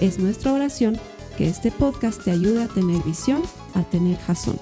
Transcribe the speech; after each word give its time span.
Es 0.00 0.18
nuestra 0.18 0.52
oración 0.52 0.98
que 1.38 1.48
este 1.48 1.70
podcast 1.70 2.22
te 2.22 2.30
ayude 2.30 2.64
a 2.64 2.68
tener 2.68 3.02
visión, 3.02 3.42
a 3.74 3.82
tener 3.82 4.18
jazón. 4.18 4.60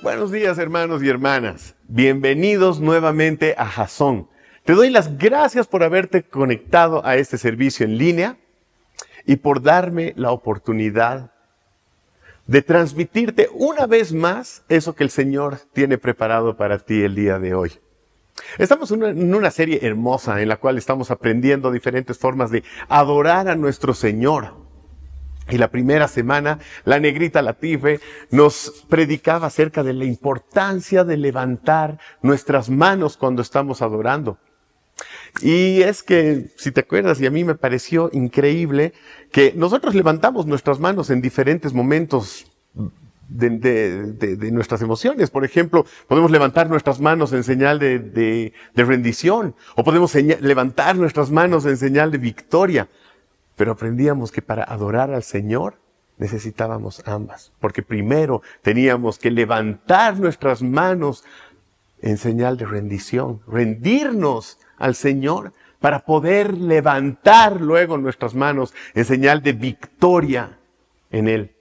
Buenos 0.00 0.30
días 0.30 0.56
hermanos 0.58 1.02
y 1.02 1.08
hermanas. 1.08 1.74
Bienvenidos 1.88 2.78
nuevamente 2.78 3.56
a 3.58 3.66
Jazón. 3.66 4.28
Te 4.64 4.74
doy 4.74 4.90
las 4.90 5.18
gracias 5.18 5.66
por 5.66 5.82
haberte 5.82 6.22
conectado 6.22 7.04
a 7.04 7.16
este 7.16 7.36
servicio 7.36 7.84
en 7.84 7.98
línea 7.98 8.36
y 9.26 9.34
por 9.34 9.62
darme 9.62 10.12
la 10.16 10.30
oportunidad 10.30 11.32
de 12.46 12.62
transmitirte 12.62 13.48
una 13.52 13.88
vez 13.88 14.12
más 14.12 14.62
eso 14.68 14.94
que 14.94 15.02
el 15.02 15.10
Señor 15.10 15.58
tiene 15.72 15.98
preparado 15.98 16.56
para 16.56 16.78
ti 16.78 17.02
el 17.02 17.16
día 17.16 17.40
de 17.40 17.54
hoy. 17.54 17.72
Estamos 18.58 18.90
en 18.90 19.34
una 19.34 19.50
serie 19.50 19.80
hermosa 19.82 20.40
en 20.40 20.48
la 20.48 20.56
cual 20.56 20.78
estamos 20.78 21.10
aprendiendo 21.10 21.70
diferentes 21.70 22.18
formas 22.18 22.50
de 22.50 22.64
adorar 22.88 23.48
a 23.48 23.56
nuestro 23.56 23.94
Señor. 23.94 24.54
Y 25.50 25.56
la 25.56 25.70
primera 25.70 26.08
semana, 26.08 26.58
la 26.84 27.00
negrita 27.00 27.40
Latife 27.40 28.00
nos 28.30 28.84
predicaba 28.88 29.46
acerca 29.46 29.82
de 29.82 29.94
la 29.94 30.04
importancia 30.04 31.04
de 31.04 31.16
levantar 31.16 31.98
nuestras 32.20 32.68
manos 32.68 33.16
cuando 33.16 33.40
estamos 33.40 33.80
adorando. 33.80 34.38
Y 35.40 35.82
es 35.82 36.02
que, 36.02 36.50
si 36.56 36.70
te 36.72 36.80
acuerdas, 36.80 37.20
y 37.20 37.26
a 37.26 37.30
mí 37.30 37.44
me 37.44 37.54
pareció 37.54 38.10
increíble, 38.12 38.92
que 39.32 39.52
nosotros 39.56 39.94
levantamos 39.94 40.46
nuestras 40.46 40.80
manos 40.80 41.10
en 41.10 41.22
diferentes 41.22 41.72
momentos 41.72 42.46
de, 43.28 44.50
nuestras 44.50 44.82
emociones. 44.82 45.30
Por 45.30 45.44
ejemplo, 45.44 45.84
podemos 46.06 46.30
levantar 46.30 46.68
nuestras 46.68 47.00
manos 47.00 47.32
en 47.32 47.44
señal 47.44 47.78
de, 47.78 48.52
rendición 48.74 49.54
o 49.76 49.84
podemos 49.84 50.14
levantar 50.14 50.96
nuestras 50.96 51.30
manos 51.30 51.66
en 51.66 51.76
señal 51.76 52.10
de 52.10 52.18
victoria. 52.18 52.88
Pero 53.56 53.72
aprendíamos 53.72 54.32
que 54.32 54.42
para 54.42 54.64
adorar 54.64 55.10
al 55.10 55.22
Señor 55.22 55.76
necesitábamos 56.16 57.02
ambas, 57.06 57.52
porque 57.60 57.82
primero 57.82 58.42
teníamos 58.62 59.18
que 59.18 59.30
levantar 59.30 60.18
nuestras 60.18 60.62
manos 60.62 61.24
en 62.00 62.16
señal 62.16 62.56
de 62.56 62.66
rendición, 62.66 63.40
rendirnos 63.46 64.58
al 64.78 64.94
Señor 64.94 65.52
para 65.80 66.00
poder 66.00 66.54
levantar 66.54 67.60
luego 67.60 67.98
nuestras 67.98 68.34
manos 68.34 68.74
en 68.94 69.04
señal 69.04 69.42
de 69.42 69.52
victoria 69.52 70.58
en 71.10 71.28
Él. 71.28 71.54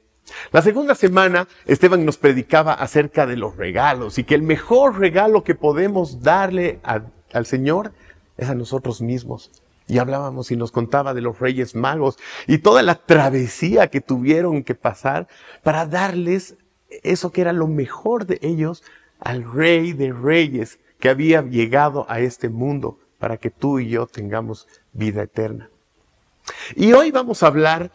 La 0.52 0.61
segunda 0.61 0.95
semana, 0.95 1.47
Esteban 1.66 2.06
nos 2.06 2.17
predicaba 2.17 2.73
acerca 2.73 3.25
de 3.25 3.38
los 3.38 3.56
regalos 3.56 4.17
y 4.17 4.23
que 4.23 4.36
el 4.36 4.42
mejor 4.42 5.00
regalo 5.00 5.44
que 5.44 5.56
podemos 5.56 6.22
darle 6.22 6.80
al 6.83 7.45
Señor 7.45 7.92
es 8.38 8.50
a 8.50 8.55
nosotros 8.55 9.02
mismos. 9.02 9.52
Y 9.87 9.99
hablábamos 9.99 10.52
y 10.52 10.58
nos 10.58 10.71
contaba 10.71 11.14
de 11.14 11.21
los 11.21 11.39
reyes 11.39 11.73
magos 11.73 12.17
y 12.45 12.58
toda 12.58 12.83
la 12.83 12.95
travesía 12.95 13.87
que 13.87 14.02
tuvieron 14.02 14.64
que 14.64 14.76
pasar 14.76 15.27
para 15.64 15.86
darles 15.86 16.55
eso 17.04 17.32
que 17.32 17.42
era 17.42 17.54
lo 17.54 17.67
mejor 17.67 18.26
de 18.26 18.39
ellos 18.42 18.83
al 19.20 19.49
rey 19.49 19.93
de 19.93 20.11
reyes 20.11 20.80
que 20.99 21.10
había 21.10 21.42
llegado 21.42 22.05
a 22.10 22.20
este 22.20 22.49
mundo 22.49 22.99
para 23.17 23.37
que 23.37 23.49
tú 23.49 23.80
y 23.80 23.89
yo 23.89 24.08
tengamos 24.08 24.67
vida 24.92 25.23
eterna. 25.23 25.70
Y 26.76 26.93
hoy 26.93 27.11
vamos 27.11 27.43
a 27.43 27.48
hablar 27.48 27.92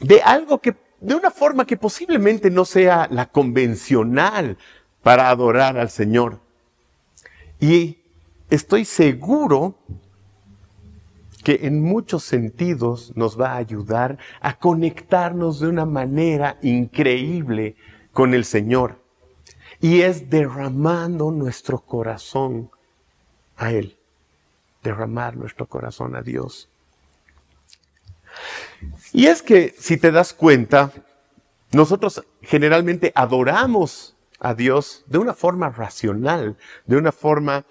de 0.00 0.22
algo 0.22 0.58
que 0.58 0.74
de 1.00 1.14
una 1.14 1.30
forma 1.30 1.66
que 1.66 1.76
posiblemente 1.76 2.50
no 2.50 2.64
sea 2.64 3.08
la 3.10 3.26
convencional 3.26 4.58
para 5.02 5.30
adorar 5.30 5.78
al 5.78 5.90
Señor. 5.90 6.40
Y 7.60 7.98
estoy 8.50 8.84
seguro 8.84 9.76
que 11.44 11.60
en 11.62 11.82
muchos 11.82 12.24
sentidos 12.24 13.12
nos 13.14 13.40
va 13.40 13.52
a 13.52 13.56
ayudar 13.56 14.18
a 14.40 14.58
conectarnos 14.58 15.60
de 15.60 15.68
una 15.68 15.86
manera 15.86 16.58
increíble 16.62 17.76
con 18.12 18.34
el 18.34 18.44
Señor. 18.44 19.00
Y 19.80 20.00
es 20.00 20.28
derramando 20.28 21.30
nuestro 21.30 21.78
corazón 21.78 22.70
a 23.56 23.70
Él. 23.70 23.96
Derramar 24.82 25.36
nuestro 25.36 25.66
corazón 25.66 26.16
a 26.16 26.22
Dios. 26.22 26.68
Y 29.12 29.26
es 29.26 29.42
que, 29.42 29.74
si 29.78 29.96
te 29.96 30.10
das 30.10 30.32
cuenta, 30.32 30.92
nosotros 31.72 32.24
generalmente 32.42 33.12
adoramos 33.14 34.16
a 34.40 34.54
Dios 34.54 35.04
de 35.06 35.18
una 35.18 35.34
forma 35.34 35.70
racional, 35.70 36.56
de 36.86 36.96
una 36.96 37.12
forma 37.12 37.64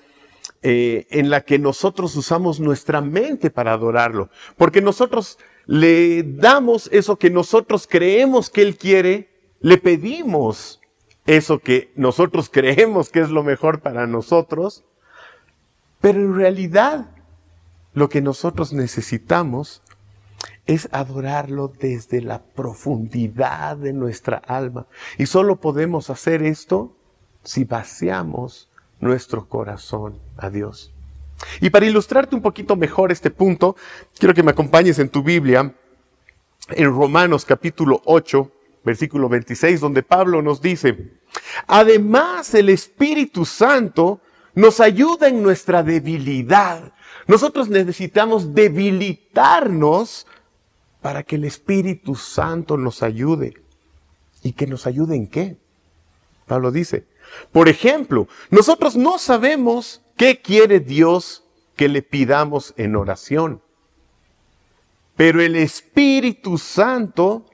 eh, 0.61 1.07
en 1.09 1.29
la 1.29 1.41
que 1.41 1.59
nosotros 1.59 2.15
usamos 2.15 2.59
nuestra 2.59 3.01
mente 3.01 3.49
para 3.49 3.73
adorarlo, 3.73 4.29
porque 4.57 4.81
nosotros 4.81 5.37
le 5.65 6.23
damos 6.23 6.89
eso 6.91 7.17
que 7.17 7.29
nosotros 7.29 7.87
creemos 7.89 8.49
que 8.49 8.61
Él 8.61 8.77
quiere, 8.77 9.29
le 9.59 9.77
pedimos 9.77 10.81
eso 11.25 11.59
que 11.59 11.91
nosotros 11.95 12.49
creemos 12.51 13.09
que 13.09 13.19
es 13.19 13.29
lo 13.29 13.43
mejor 13.43 13.81
para 13.81 14.07
nosotros, 14.07 14.83
pero 16.01 16.19
en 16.19 16.35
realidad 16.35 17.11
lo 17.93 18.09
que 18.09 18.21
nosotros 18.21 18.73
necesitamos 18.73 19.81
es 20.67 20.89
adorarlo 20.91 21.71
desde 21.79 22.21
la 22.21 22.43
profundidad 22.43 23.77
de 23.77 23.93
nuestra 23.93 24.37
alma. 24.37 24.85
Y 25.17 25.25
solo 25.25 25.55
podemos 25.55 26.09
hacer 26.09 26.43
esto 26.43 26.93
si 27.43 27.63
vaciamos 27.63 28.69
nuestro 28.99 29.47
corazón 29.47 30.19
a 30.35 30.49
Dios. 30.49 30.93
Y 31.61 31.69
para 31.69 31.85
ilustrarte 31.85 32.35
un 32.35 32.41
poquito 32.41 32.75
mejor 32.75 33.11
este 33.11 33.31
punto, 33.31 33.75
quiero 34.17 34.33
que 34.33 34.43
me 34.43 34.51
acompañes 34.51 34.99
en 34.99 35.09
tu 35.09 35.23
Biblia, 35.23 35.73
en 36.69 36.85
Romanos 36.93 37.45
capítulo 37.45 38.01
8, 38.05 38.51
versículo 38.83 39.29
26, 39.29 39.79
donde 39.79 40.03
Pablo 40.03 40.41
nos 40.41 40.61
dice, 40.61 41.13
además 41.67 42.53
el 42.53 42.69
Espíritu 42.69 43.45
Santo 43.45 44.19
nos 44.53 44.79
ayuda 44.79 45.29
en 45.29 45.41
nuestra 45.41 45.83
debilidad. 45.83 46.91
Nosotros 47.27 47.69
necesitamos 47.69 48.53
debilitarnos 48.53 50.26
para 51.01 51.23
que 51.23 51.35
el 51.35 51.45
Espíritu 51.45 52.15
Santo 52.15 52.77
nos 52.77 53.03
ayude. 53.03 53.53
¿Y 54.43 54.53
que 54.53 54.67
nos 54.67 54.87
ayude 54.87 55.15
en 55.15 55.27
qué? 55.27 55.57
Pablo 56.45 56.71
dice, 56.71 57.05
por 57.51 57.67
ejemplo, 57.69 58.27
nosotros 58.49 58.95
no 58.95 59.17
sabemos 59.17 60.01
qué 60.15 60.41
quiere 60.41 60.79
Dios 60.79 61.43
que 61.75 61.89
le 61.89 62.01
pidamos 62.01 62.73
en 62.77 62.95
oración, 62.95 63.61
pero 65.15 65.41
el 65.41 65.55
Espíritu 65.55 66.57
Santo 66.57 67.45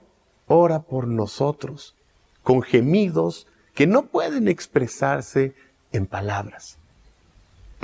ora 0.48 0.84
por 0.84 1.08
nosotros 1.08 1.96
con 2.44 2.62
gemidos 2.62 3.48
que 3.74 3.88
no 3.88 4.08
pueden 4.08 4.48
expresarse 4.48 5.56
en 5.92 6.06
palabras. 6.06 6.78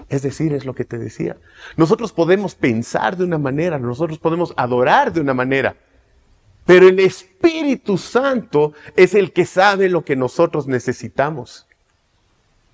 Es 0.07 0.21
decir, 0.21 0.53
es 0.53 0.65
lo 0.65 0.73
que 0.73 0.85
te 0.85 0.97
decía. 0.97 1.37
Nosotros 1.75 2.13
podemos 2.13 2.55
pensar 2.55 3.17
de 3.17 3.23
una 3.23 3.37
manera, 3.37 3.77
nosotros 3.77 4.19
podemos 4.19 4.53
adorar 4.55 5.11
de 5.11 5.21
una 5.21 5.33
manera, 5.33 5.75
pero 6.65 6.87
el 6.87 6.99
Espíritu 6.99 7.97
Santo 7.97 8.73
es 8.95 9.15
el 9.15 9.33
que 9.33 9.45
sabe 9.45 9.89
lo 9.89 10.05
que 10.05 10.15
nosotros 10.15 10.67
necesitamos. 10.67 11.67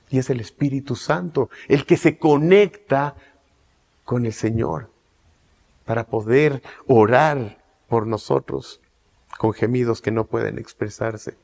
Y 0.10 0.20
es 0.20 0.30
el 0.30 0.40
Espíritu 0.40 0.96
Santo 0.96 1.50
el 1.68 1.86
que 1.86 1.98
se 1.98 2.18
conecta 2.18 3.16
con 4.04 4.26
el 4.26 4.34
Señor 4.34 4.90
para 5.86 6.06
poder 6.06 6.62
orar 6.88 7.64
por 7.88 8.06
nosotros 8.06 8.82
con 9.38 9.54
gemidos 9.54 10.02
que 10.02 10.12
no 10.12 10.26
pueden 10.26 10.58
expresarse 10.58 11.38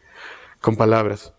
con 0.59 0.75
palabras. 0.75 1.33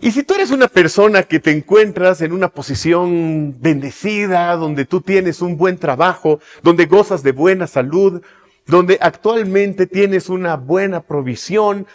Y 0.00 0.12
si 0.12 0.22
tú 0.22 0.34
eres 0.34 0.52
una 0.52 0.68
persona 0.68 1.24
que 1.24 1.40
te 1.40 1.50
encuentras 1.50 2.20
en 2.20 2.32
una 2.32 2.48
posición 2.48 3.56
bendecida, 3.60 4.54
donde 4.54 4.84
tú 4.84 5.00
tienes 5.00 5.42
un 5.42 5.56
buen 5.56 5.76
trabajo, 5.76 6.38
donde 6.62 6.86
gozas 6.86 7.24
de 7.24 7.32
buena 7.32 7.66
salud, 7.66 8.22
donde 8.66 8.98
actualmente 9.00 9.86
tienes 9.86 10.28
una 10.28 10.56
buena 10.56 11.00
provisión, 11.00 11.86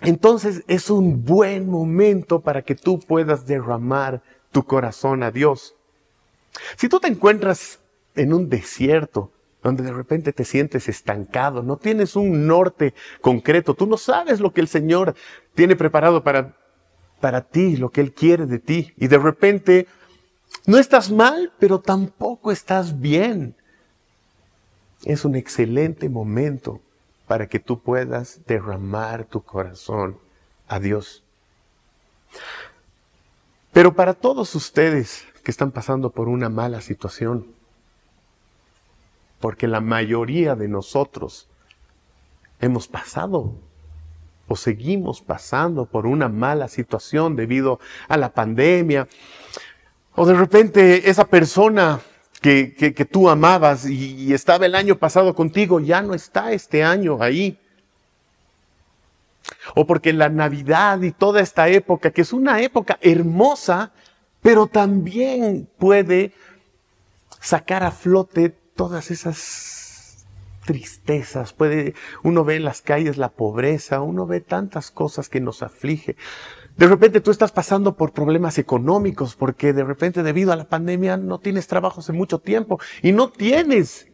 entonces 0.00 0.64
es 0.66 0.90
un 0.90 1.24
buen 1.24 1.68
momento 1.68 2.40
para 2.40 2.62
que 2.62 2.74
tú 2.74 2.98
puedas 2.98 3.46
derramar 3.46 4.20
tu 4.50 4.64
corazón 4.64 5.22
a 5.22 5.30
Dios. 5.30 5.76
Si 6.76 6.88
tú 6.88 6.98
te 6.98 7.06
encuentras 7.06 7.78
en 8.16 8.32
un 8.32 8.48
desierto, 8.48 9.30
donde 9.62 9.82
de 9.82 9.92
repente 9.92 10.32
te 10.32 10.44
sientes 10.44 10.88
estancado, 10.88 11.62
no 11.62 11.76
tienes 11.76 12.16
un 12.16 12.46
norte 12.46 12.94
concreto, 13.20 13.74
tú 13.74 13.86
no 13.86 13.96
sabes 13.96 14.40
lo 14.40 14.52
que 14.52 14.60
el 14.60 14.68
Señor 14.68 15.14
tiene 15.54 15.76
preparado 15.76 16.22
para, 16.22 16.56
para 17.20 17.42
ti, 17.42 17.76
lo 17.76 17.90
que 17.90 18.00
Él 18.00 18.12
quiere 18.12 18.46
de 18.46 18.58
ti, 18.58 18.92
y 18.96 19.08
de 19.08 19.18
repente 19.18 19.86
no 20.66 20.78
estás 20.78 21.10
mal, 21.10 21.52
pero 21.58 21.80
tampoco 21.80 22.52
estás 22.52 23.00
bien. 23.00 23.56
Es 25.04 25.24
un 25.24 25.36
excelente 25.36 26.08
momento 26.08 26.80
para 27.26 27.46
que 27.46 27.60
tú 27.60 27.80
puedas 27.80 28.40
derramar 28.46 29.24
tu 29.24 29.42
corazón 29.42 30.18
a 30.66 30.80
Dios. 30.80 31.22
Pero 33.72 33.94
para 33.94 34.14
todos 34.14 34.54
ustedes 34.54 35.24
que 35.42 35.50
están 35.50 35.70
pasando 35.70 36.10
por 36.10 36.28
una 36.28 36.48
mala 36.48 36.80
situación, 36.80 37.46
porque 39.40 39.68
la 39.68 39.80
mayoría 39.80 40.56
de 40.56 40.68
nosotros 40.68 41.48
hemos 42.60 42.88
pasado 42.88 43.54
o 44.48 44.56
seguimos 44.56 45.20
pasando 45.20 45.86
por 45.86 46.06
una 46.06 46.28
mala 46.28 46.68
situación 46.68 47.36
debido 47.36 47.78
a 48.08 48.16
la 48.16 48.32
pandemia, 48.32 49.06
o 50.14 50.26
de 50.26 50.34
repente 50.34 51.08
esa 51.08 51.26
persona 51.26 52.00
que, 52.40 53.08
tú 53.10 53.28
amabas 53.28 53.86
y, 53.86 54.32
estaba 54.32 54.66
el 54.66 54.74
año 54.74 54.96
pasado 54.96 55.34
contigo 55.34 55.80
ya 55.80 56.02
no 56.02 56.14
está 56.14 56.52
este 56.52 56.82
año 56.82 57.18
ahí. 57.20 57.58
O 59.74 59.86
porque 59.86 60.12
la 60.12 60.28
Navidad 60.28 61.00
y 61.02 61.12
toda 61.12 61.40
esta 61.40 61.68
época, 61.68 62.10
que 62.10 62.22
es 62.22 62.32
una 62.32 62.60
época 62.60 62.98
hermosa, 63.00 63.92
pero 64.42 64.66
también 64.66 65.68
puede 65.78 66.32
sacar 67.40 67.82
a 67.82 67.90
flote 67.90 68.50
todas 68.74 69.10
esas 69.10 69.77
tristezas. 70.68 71.54
Puede, 71.54 71.94
uno 72.22 72.44
ve 72.44 72.56
en 72.56 72.64
las 72.64 72.82
calles 72.82 73.16
la 73.16 73.30
pobreza, 73.30 74.02
uno 74.02 74.26
ve 74.26 74.42
tantas 74.42 74.90
cosas 74.90 75.30
que 75.30 75.40
nos 75.40 75.62
aflige. 75.62 76.14
De 76.76 76.86
repente 76.86 77.22
tú 77.22 77.30
estás 77.30 77.52
pasando 77.52 77.96
por 77.96 78.12
problemas 78.12 78.58
económicos 78.58 79.34
porque 79.34 79.72
de 79.72 79.82
repente 79.82 80.22
debido 80.22 80.52
a 80.52 80.56
la 80.56 80.68
pandemia 80.68 81.16
no 81.16 81.38
tienes 81.38 81.68
trabajo 81.68 82.00
hace 82.00 82.12
mucho 82.12 82.38
tiempo 82.40 82.78
y 83.00 83.12
no 83.12 83.30
tienes 83.30 84.08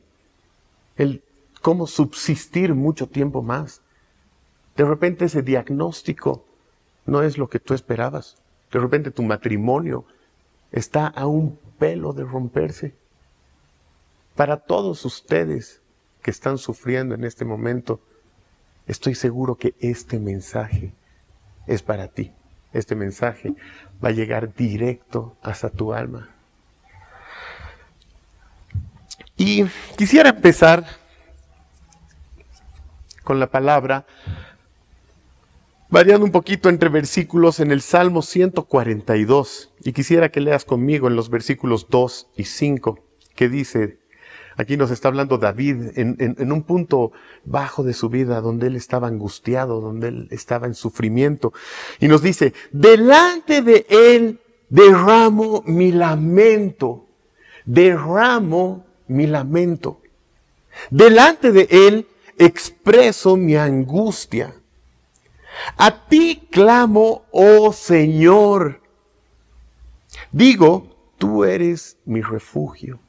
el 0.94 1.24
cómo 1.60 1.88
subsistir 1.88 2.72
mucho 2.72 3.08
tiempo 3.08 3.42
más. 3.42 3.82
De 4.76 4.84
repente 4.84 5.24
ese 5.24 5.42
diagnóstico 5.42 6.44
no 7.04 7.22
es 7.22 7.36
lo 7.36 7.48
que 7.48 7.58
tú 7.58 7.74
esperabas. 7.74 8.36
De 8.70 8.78
repente 8.78 9.10
tu 9.10 9.24
matrimonio 9.24 10.04
está 10.70 11.08
a 11.08 11.26
un 11.26 11.58
pelo 11.80 12.12
de 12.12 12.22
romperse. 12.22 12.94
Para 14.36 14.58
todos 14.58 15.04
ustedes 15.04 15.80
que 16.24 16.32
están 16.32 16.58
sufriendo 16.58 17.14
en 17.14 17.22
este 17.22 17.44
momento, 17.44 18.00
estoy 18.88 19.14
seguro 19.14 19.54
que 19.54 19.76
este 19.78 20.18
mensaje 20.18 20.92
es 21.68 21.82
para 21.82 22.08
ti 22.08 22.32
este 22.74 22.96
mensaje 22.96 23.54
va 24.04 24.10
a 24.10 24.12
llegar 24.12 24.52
directo 24.52 25.36
hasta 25.42 25.70
tu 25.70 25.94
alma. 25.94 26.28
Y 29.36 29.64
quisiera 29.96 30.30
empezar 30.30 30.84
con 33.22 33.40
la 33.40 33.50
palabra, 33.50 34.06
variando 35.88 36.26
un 36.26 36.32
poquito 36.32 36.68
entre 36.68 36.88
versículos 36.88 37.60
en 37.60 37.70
el 37.70 37.80
Salmo 37.80 38.22
142. 38.22 39.72
Y 39.82 39.92
quisiera 39.92 40.28
que 40.28 40.40
leas 40.40 40.64
conmigo 40.64 41.08
en 41.08 41.16
los 41.16 41.30
versículos 41.30 41.86
2 41.88 42.28
y 42.36 42.44
5, 42.44 42.98
que 43.34 43.48
dice, 43.48 43.98
Aquí 44.56 44.76
nos 44.76 44.90
está 44.90 45.08
hablando 45.08 45.38
David 45.38 45.96
en, 45.96 46.52
un 46.52 46.62
punto 46.62 47.12
bajo 47.44 47.82
de 47.82 47.92
su 47.92 48.08
vida, 48.08 48.40
donde 48.40 48.68
él 48.68 48.76
estaba 48.76 49.08
angustiado, 49.08 49.80
donde 49.80 50.08
él 50.08 50.28
estaba 50.30 50.66
en 50.66 50.74
sufrimiento. 50.74 51.52
Y 51.98 52.06
nos 52.06 52.22
dice, 52.22 52.54
delante 52.70 53.62
de 53.62 53.86
él 53.88 54.40
derramo 54.68 55.62
mi 55.66 55.90
lamento, 55.90 57.08
derramo 57.64 58.86
mi 59.08 59.26
lamento. 59.26 60.00
Delante 60.90 61.50
de 61.50 61.68
él 61.70 62.06
expreso 62.38 63.36
mi 63.36 63.56
angustia. 63.56 64.54
A 65.76 66.06
ti 66.06 66.46
clamo, 66.50 67.24
oh 67.32 67.72
Señor. 67.72 68.82
Digo, 70.30 71.12
tú 71.18 71.44
eres 71.44 71.96
mi 72.04 72.22
refugio 72.22 73.00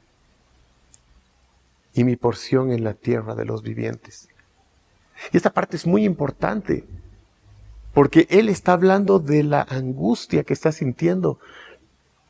y 1.96 2.04
mi 2.04 2.14
porción 2.14 2.70
en 2.70 2.84
la 2.84 2.92
tierra 2.92 3.34
de 3.34 3.46
los 3.46 3.62
vivientes. 3.62 4.28
Y 5.32 5.36
esta 5.38 5.50
parte 5.50 5.76
es 5.76 5.86
muy 5.86 6.04
importante, 6.04 6.84
porque 7.94 8.26
él 8.28 8.50
está 8.50 8.74
hablando 8.74 9.18
de 9.18 9.42
la 9.42 9.62
angustia 9.62 10.44
que 10.44 10.52
está 10.52 10.72
sintiendo. 10.72 11.40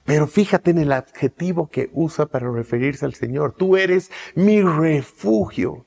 Pero 0.05 0.29
fíjate 0.29 0.71
en 0.71 0.79
el 0.79 0.93
adjetivo 0.93 1.69
que 1.69 1.91
usa 1.93 2.27
para 2.27 2.49
referirse 2.49 3.05
al 3.05 3.15
Señor. 3.15 3.55
Tú 3.59 3.77
eres 3.77 4.13
mi 4.37 4.63
refugio. 4.63 5.85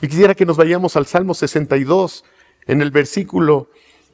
Y 0.00 0.06
quisiera 0.06 0.36
que 0.36 0.46
nos 0.46 0.56
vayamos 0.56 0.94
al 0.96 1.06
Salmo 1.06 1.34
62, 1.34 2.24
en 2.66 2.82
el 2.82 2.92
versículo 2.92 3.68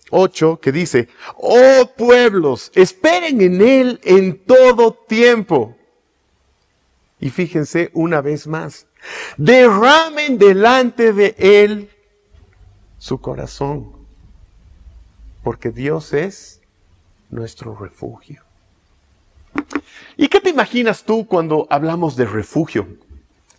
8, 0.08 0.60
que 0.62 0.72
dice, 0.72 1.08
oh 1.36 1.90
pueblos, 1.94 2.72
esperen 2.74 3.42
en 3.42 3.60
Él 3.60 4.00
en 4.02 4.38
todo 4.38 4.94
tiempo. 4.94 5.76
Y 7.20 7.30
fíjense 7.30 7.90
una 7.92 8.20
vez 8.20 8.46
más, 8.46 8.86
derramen 9.36 10.38
delante 10.38 11.12
de 11.12 11.34
Él 11.38 11.90
su 12.98 13.20
corazón, 13.20 13.92
porque 15.42 15.70
Dios 15.70 16.12
es 16.12 16.60
nuestro 17.30 17.74
refugio. 17.76 18.42
¿Y 20.16 20.28
qué 20.28 20.40
te 20.40 20.50
imaginas 20.50 21.04
tú 21.04 21.26
cuando 21.26 21.66
hablamos 21.70 22.16
de 22.16 22.26
refugio? 22.26 22.86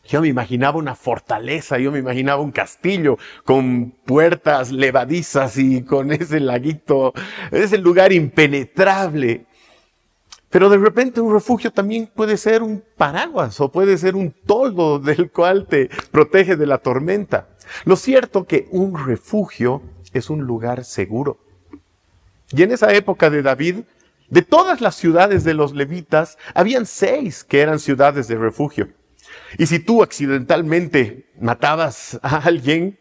Yo 0.07 0.21
me 0.21 0.27
imaginaba 0.27 0.77
una 0.77 0.95
fortaleza, 0.95 1.77
yo 1.77 1.91
me 1.91 1.99
imaginaba 1.99 2.41
un 2.41 2.51
castillo 2.51 3.17
con 3.45 3.91
puertas 3.91 4.71
levadizas 4.71 5.57
y 5.57 5.83
con 5.83 6.11
ese 6.11 6.39
laguito, 6.39 7.13
ese 7.51 7.77
lugar 7.77 8.11
impenetrable. 8.11 9.45
Pero 10.51 10.69
de 10.69 10.77
repente 10.77 11.21
un 11.21 11.33
refugio 11.33 11.71
también 11.71 12.11
puede 12.13 12.37
ser 12.37 12.61
un 12.61 12.83
paraguas 12.97 13.59
o 13.61 13.71
puede 13.71 13.97
ser 13.97 14.15
un 14.15 14.31
toldo 14.31 14.99
del 14.99 15.31
cual 15.31 15.65
te 15.65 15.89
protege 16.11 16.55
de 16.57 16.67
la 16.67 16.77
tormenta. 16.77 17.47
Lo 17.85 17.95
cierto 17.95 18.45
que 18.45 18.67
un 18.69 19.03
refugio 19.07 19.81
es 20.13 20.29
un 20.29 20.41
lugar 20.41 20.83
seguro. 20.83 21.39
Y 22.51 22.63
en 22.63 22.71
esa 22.71 22.93
época 22.93 23.29
de 23.29 23.41
David, 23.41 23.77
de 24.29 24.41
todas 24.41 24.81
las 24.81 24.95
ciudades 24.95 25.45
de 25.45 25.53
los 25.53 25.73
levitas, 25.73 26.37
habían 26.53 26.85
seis 26.85 27.45
que 27.45 27.61
eran 27.61 27.79
ciudades 27.79 28.27
de 28.27 28.35
refugio. 28.35 28.89
Y 29.57 29.65
si 29.65 29.79
tú 29.79 30.01
accidentalmente 30.03 31.25
matabas 31.39 32.19
a 32.21 32.37
alguien, 32.37 32.97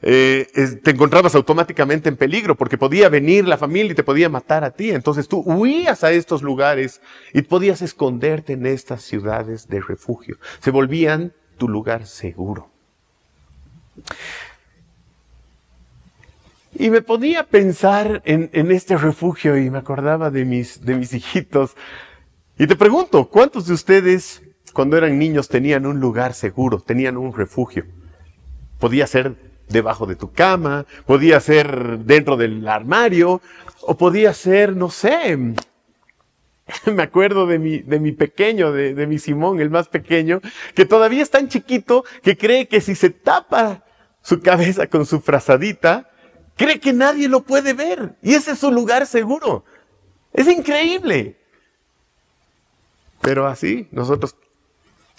eh, 0.00 0.46
te 0.82 0.90
encontrabas 0.92 1.34
automáticamente 1.34 2.08
en 2.08 2.16
peligro 2.16 2.56
porque 2.56 2.78
podía 2.78 3.08
venir 3.08 3.46
la 3.46 3.58
familia 3.58 3.92
y 3.92 3.94
te 3.94 4.04
podía 4.04 4.28
matar 4.28 4.64
a 4.64 4.70
ti. 4.70 4.90
Entonces 4.90 5.28
tú 5.28 5.40
huías 5.40 6.04
a 6.04 6.12
estos 6.12 6.42
lugares 6.42 7.00
y 7.32 7.42
podías 7.42 7.82
esconderte 7.82 8.54
en 8.54 8.66
estas 8.66 9.02
ciudades 9.02 9.68
de 9.68 9.80
refugio. 9.80 10.38
Se 10.60 10.70
volvían 10.70 11.32
tu 11.58 11.68
lugar 11.68 12.06
seguro. 12.06 12.70
Y 16.74 16.88
me 16.88 17.02
ponía 17.02 17.40
a 17.40 17.46
pensar 17.46 18.22
en, 18.24 18.48
en, 18.54 18.72
este 18.72 18.96
refugio 18.96 19.58
y 19.58 19.68
me 19.68 19.78
acordaba 19.78 20.30
de 20.30 20.46
mis, 20.46 20.82
de 20.84 20.94
mis 20.94 21.12
hijitos. 21.12 21.76
Y 22.58 22.66
te 22.66 22.76
pregunto, 22.76 23.28
¿cuántos 23.28 23.66
de 23.66 23.74
ustedes 23.74 24.42
cuando 24.72 24.96
eran 24.96 25.18
niños 25.18 25.48
tenían 25.48 25.86
un 25.86 26.00
lugar 26.00 26.34
seguro, 26.34 26.80
tenían 26.80 27.16
un 27.16 27.32
refugio. 27.32 27.84
Podía 28.78 29.06
ser 29.06 29.36
debajo 29.68 30.06
de 30.06 30.16
tu 30.16 30.32
cama, 30.32 30.86
podía 31.06 31.40
ser 31.40 31.98
dentro 32.00 32.36
del 32.36 32.66
armario, 32.68 33.40
o 33.82 33.96
podía 33.96 34.34
ser, 34.34 34.76
no 34.76 34.90
sé, 34.90 35.36
me 36.92 37.02
acuerdo 37.02 37.46
de 37.46 37.58
mi, 37.58 37.78
de 37.78 38.00
mi 38.00 38.12
pequeño, 38.12 38.72
de, 38.72 38.94
de 38.94 39.06
mi 39.06 39.18
Simón, 39.18 39.60
el 39.60 39.70
más 39.70 39.88
pequeño, 39.88 40.40
que 40.74 40.84
todavía 40.84 41.22
es 41.22 41.30
tan 41.30 41.48
chiquito 41.48 42.04
que 42.22 42.36
cree 42.36 42.68
que 42.68 42.80
si 42.80 42.94
se 42.94 43.10
tapa 43.10 43.84
su 44.22 44.40
cabeza 44.40 44.86
con 44.86 45.04
su 45.06 45.20
frazadita, 45.20 46.10
cree 46.56 46.80
que 46.80 46.92
nadie 46.92 47.28
lo 47.28 47.42
puede 47.42 47.72
ver. 47.72 48.14
Y 48.22 48.34
ese 48.34 48.52
es 48.52 48.58
su 48.58 48.70
lugar 48.70 49.06
seguro. 49.06 49.64
Es 50.32 50.48
increíble. 50.48 51.36
Pero 53.20 53.46
así 53.46 53.88
nosotros 53.90 54.36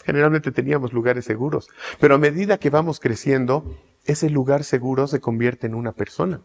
Generalmente 0.04 0.52
teníamos 0.52 0.94
lugares 0.94 1.26
seguros, 1.26 1.70
pero 2.00 2.16
a 2.16 2.18
medida 2.18 2.58
que 2.58 2.70
vamos 2.70 3.00
creciendo, 3.00 3.78
ese 4.06 4.30
lugar 4.30 4.64
seguro 4.64 5.08
se 5.08 5.20
convierte 5.20 5.68
en 5.68 5.76
una 5.76 5.92
persona. 5.92 6.42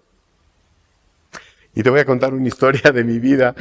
Y 1.75 1.83
te 1.83 1.91
voy 1.91 2.00
a 2.00 2.05
contar 2.05 2.35
una 2.35 2.47
historia 2.47 2.91
de 2.93 3.05
mi 3.05 3.19
vida. 3.19 3.55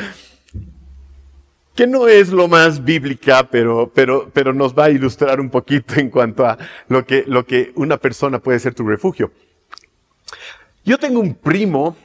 que 1.75 1.85
no 1.85 2.07
es 2.07 2.29
lo 2.29 2.47
más 2.47 2.83
bíblica, 2.83 3.47
pero, 3.51 3.91
pero, 3.93 4.31
pero 4.33 4.51
nos 4.51 4.73
va 4.73 4.85
a 4.85 4.89
ilustrar 4.89 5.39
un 5.39 5.51
poquito 5.51 5.99
en 5.99 6.09
cuanto 6.09 6.43
a 6.43 6.57
lo 6.87 7.05
que, 7.05 7.23
lo 7.27 7.45
que 7.45 7.71
una 7.75 7.97
persona 7.97 8.39
puede 8.39 8.59
ser 8.59 8.73
tu 8.73 8.87
refugio. 8.87 9.31
Yo 10.83 10.97
tengo 10.97 11.19
un 11.19 11.35
primo, 11.35 11.95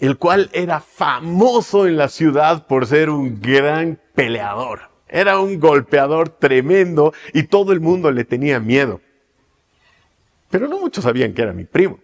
el 0.00 0.18
cual 0.18 0.50
era 0.52 0.80
famoso 0.80 1.86
en 1.86 1.96
la 1.96 2.08
ciudad 2.08 2.66
por 2.66 2.86
ser 2.86 3.08
un 3.08 3.40
gran 3.40 4.00
peleador. 4.14 4.90
Era 5.10 5.40
un 5.40 5.58
golpeador 5.58 6.28
tremendo 6.28 7.12
y 7.34 7.42
todo 7.44 7.72
el 7.72 7.80
mundo 7.80 8.10
le 8.10 8.24
tenía 8.24 8.60
miedo. 8.60 9.00
Pero 10.50 10.68
no 10.68 10.78
muchos 10.78 11.04
sabían 11.04 11.34
que 11.34 11.42
era 11.42 11.52
mi 11.52 11.64
primo. 11.64 11.98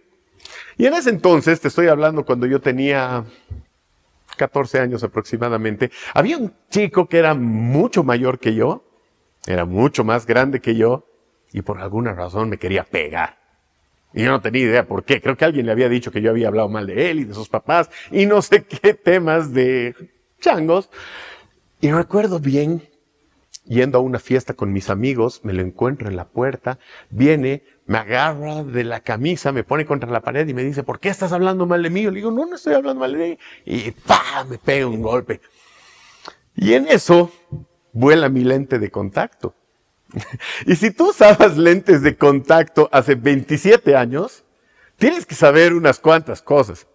Y 0.77 0.85
en 0.85 0.93
ese 0.93 1.09
entonces, 1.09 1.59
te 1.59 1.69
estoy 1.69 1.87
hablando 1.87 2.25
cuando 2.25 2.45
yo 2.45 2.61
tenía 2.61 3.25
14 4.35 4.79
años 4.79 5.03
aproximadamente, 5.03 5.91
había 6.13 6.37
un 6.37 6.53
chico 6.69 7.07
que 7.07 7.17
era 7.17 7.33
mucho 7.33 8.03
mayor 8.03 8.39
que 8.39 8.53
yo, 8.53 8.83
era 9.45 9.65
mucho 9.65 10.03
más 10.03 10.25
grande 10.25 10.61
que 10.61 10.75
yo, 10.75 11.05
y 11.51 11.61
por 11.61 11.79
alguna 11.79 12.13
razón 12.13 12.49
me 12.49 12.57
quería 12.57 12.83
pegar. 12.83 13.37
Y 14.13 14.23
yo 14.23 14.31
no 14.31 14.41
tenía 14.41 14.63
idea 14.63 14.87
por 14.87 15.03
qué. 15.03 15.21
Creo 15.21 15.35
que 15.35 15.45
alguien 15.45 15.65
le 15.65 15.71
había 15.71 15.89
dicho 15.89 16.11
que 16.11 16.21
yo 16.21 16.31
había 16.31 16.47
hablado 16.47 16.69
mal 16.69 16.87
de 16.87 17.09
él 17.09 17.19
y 17.19 17.23
de 17.25 17.33
sus 17.33 17.49
papás 17.49 17.89
y 18.11 18.25
no 18.25 18.41
sé 18.41 18.63
qué 18.63 18.93
temas 18.93 19.53
de 19.53 19.95
changos. 20.39 20.89
Y 21.81 21.91
recuerdo 21.91 22.39
bien, 22.39 22.81
yendo 23.67 23.97
a 23.97 24.01
una 24.01 24.19
fiesta 24.19 24.53
con 24.53 24.71
mis 24.71 24.89
amigos, 24.89 25.41
me 25.43 25.53
lo 25.53 25.61
encuentro 25.61 26.07
en 26.07 26.15
la 26.15 26.25
puerta, 26.25 26.79
viene, 27.09 27.63
me 27.85 27.97
agarra 27.97 28.63
de 28.63 28.83
la 28.83 29.01
camisa, 29.01 29.51
me 29.51 29.63
pone 29.63 29.85
contra 29.85 30.09
la 30.09 30.21
pared 30.21 30.47
y 30.47 30.53
me 30.53 30.63
dice, 30.63 30.83
¿por 30.83 30.99
qué 30.99 31.09
estás 31.09 31.31
hablando 31.31 31.65
mal 31.65 31.83
de 31.83 31.89
mí? 31.89 32.01
Yo 32.01 32.11
le 32.11 32.17
digo, 32.17 32.31
no, 32.31 32.45
no 32.45 32.55
estoy 32.55 32.73
hablando 32.73 33.01
mal 33.01 33.13
de 33.13 33.17
mí. 33.17 33.39
Y 33.65 33.91
¡pa! 33.91 34.45
me 34.49 34.57
pega 34.57 34.87
un 34.87 35.01
golpe. 35.01 35.41
Y 36.55 36.73
en 36.73 36.87
eso 36.87 37.31
vuela 37.93 38.29
mi 38.29 38.43
lente 38.43 38.79
de 38.79 38.91
contacto. 38.91 39.55
y 40.65 40.75
si 40.75 40.91
tú 40.91 41.09
usabas 41.09 41.57
lentes 41.57 42.01
de 42.01 42.17
contacto 42.17 42.89
hace 42.91 43.15
27 43.15 43.95
años, 43.95 44.43
tienes 44.97 45.25
que 45.25 45.35
saber 45.35 45.73
unas 45.73 45.99
cuantas 45.99 46.41
cosas. 46.41 46.87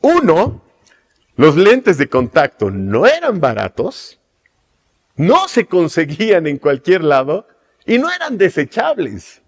Uno, 0.00 0.62
los 1.36 1.56
lentes 1.56 1.98
de 1.98 2.08
contacto 2.08 2.70
no 2.70 3.06
eran 3.06 3.40
baratos, 3.40 4.20
no 5.16 5.48
se 5.48 5.66
conseguían 5.66 6.46
en 6.46 6.58
cualquier 6.58 7.04
lado 7.04 7.46
y 7.86 7.98
no 7.98 8.10
eran 8.10 8.38
desechables. 8.38 9.42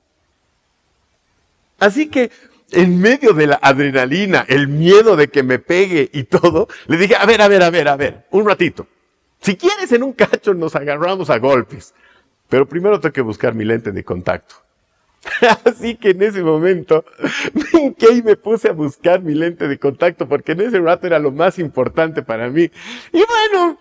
Así 1.78 2.08
que 2.08 2.30
en 2.72 3.00
medio 3.00 3.32
de 3.32 3.46
la 3.46 3.58
adrenalina, 3.62 4.44
el 4.48 4.68
miedo 4.68 5.16
de 5.16 5.28
que 5.28 5.42
me 5.42 5.58
pegue 5.58 6.10
y 6.12 6.24
todo, 6.24 6.68
le 6.86 6.96
dije, 6.96 7.14
a 7.16 7.26
ver, 7.26 7.40
a 7.40 7.48
ver, 7.48 7.62
a 7.62 7.70
ver, 7.70 7.88
a 7.88 7.96
ver, 7.96 8.26
un 8.30 8.46
ratito. 8.46 8.86
Si 9.40 9.56
quieres 9.56 9.92
en 9.92 10.02
un 10.02 10.12
cacho 10.12 10.54
nos 10.54 10.74
agarramos 10.74 11.30
a 11.30 11.38
golpes, 11.38 11.94
pero 12.48 12.66
primero 12.66 12.98
tengo 12.98 13.12
que 13.12 13.20
buscar 13.20 13.54
mi 13.54 13.64
lente 13.64 13.92
de 13.92 14.04
contacto. 14.04 14.56
Así 15.64 15.96
que 15.96 16.10
en 16.10 16.22
ese 16.22 16.42
momento 16.42 17.04
me 17.54 17.94
y 18.12 18.22
me 18.22 18.36
puse 18.36 18.68
a 18.68 18.72
buscar 18.72 19.22
mi 19.22 19.34
lente 19.34 19.68
de 19.68 19.78
contacto 19.78 20.28
porque 20.28 20.52
en 20.52 20.60
ese 20.60 20.80
rato 20.80 21.06
era 21.06 21.18
lo 21.18 21.32
más 21.32 21.58
importante 21.58 22.22
para 22.22 22.48
mí. 22.48 22.70
Y 23.12 23.22
bueno, 23.24 23.78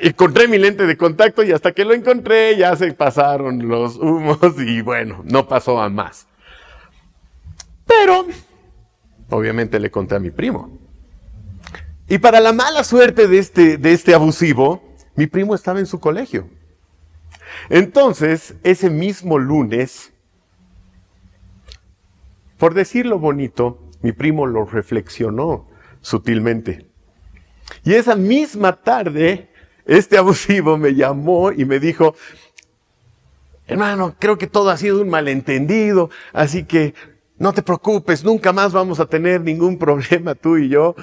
encontré 0.00 0.48
mi 0.48 0.58
lente 0.58 0.86
de 0.86 0.96
contacto 0.96 1.42
y 1.42 1.52
hasta 1.52 1.72
que 1.72 1.84
lo 1.84 1.94
encontré 1.94 2.56
ya 2.56 2.74
se 2.76 2.92
pasaron 2.92 3.68
los 3.68 3.96
humos 3.96 4.38
y 4.58 4.80
bueno, 4.80 5.22
no 5.24 5.46
pasó 5.48 5.80
a 5.80 5.88
más. 5.88 6.26
Pero, 7.86 8.26
obviamente 9.30 9.78
le 9.78 9.90
conté 9.90 10.14
a 10.14 10.18
mi 10.18 10.30
primo. 10.30 10.78
Y 12.08 12.18
para 12.18 12.40
la 12.40 12.52
mala 12.52 12.84
suerte 12.84 13.28
de 13.28 13.38
este, 13.38 13.78
de 13.78 13.92
este 13.92 14.14
abusivo, 14.14 14.82
mi 15.16 15.26
primo 15.26 15.54
estaba 15.54 15.78
en 15.78 15.86
su 15.86 16.00
colegio. 16.00 16.48
Entonces, 17.70 18.56
ese 18.62 18.90
mismo 18.90 19.38
lunes, 19.38 20.12
por 22.58 22.74
decirlo 22.74 23.18
bonito, 23.18 23.80
mi 24.02 24.12
primo 24.12 24.46
lo 24.46 24.64
reflexionó 24.64 25.68
sutilmente. 26.00 26.86
Y 27.84 27.94
esa 27.94 28.16
misma 28.16 28.72
tarde, 28.72 29.48
este 29.86 30.16
abusivo 30.16 30.76
me 30.76 30.94
llamó 30.94 31.52
y 31.52 31.64
me 31.64 31.78
dijo, 31.78 32.14
hermano, 33.66 34.14
creo 34.18 34.38
que 34.38 34.46
todo 34.46 34.70
ha 34.70 34.76
sido 34.76 35.02
un 35.02 35.08
malentendido, 35.08 36.10
así 36.32 36.64
que 36.64 36.94
no 37.38 37.52
te 37.52 37.62
preocupes, 37.62 38.24
nunca 38.24 38.52
más 38.52 38.72
vamos 38.72 39.00
a 39.00 39.06
tener 39.06 39.40
ningún 39.40 39.78
problema 39.84 40.34
tú 40.34 40.56
y 40.56 40.68
yo. 40.68 40.94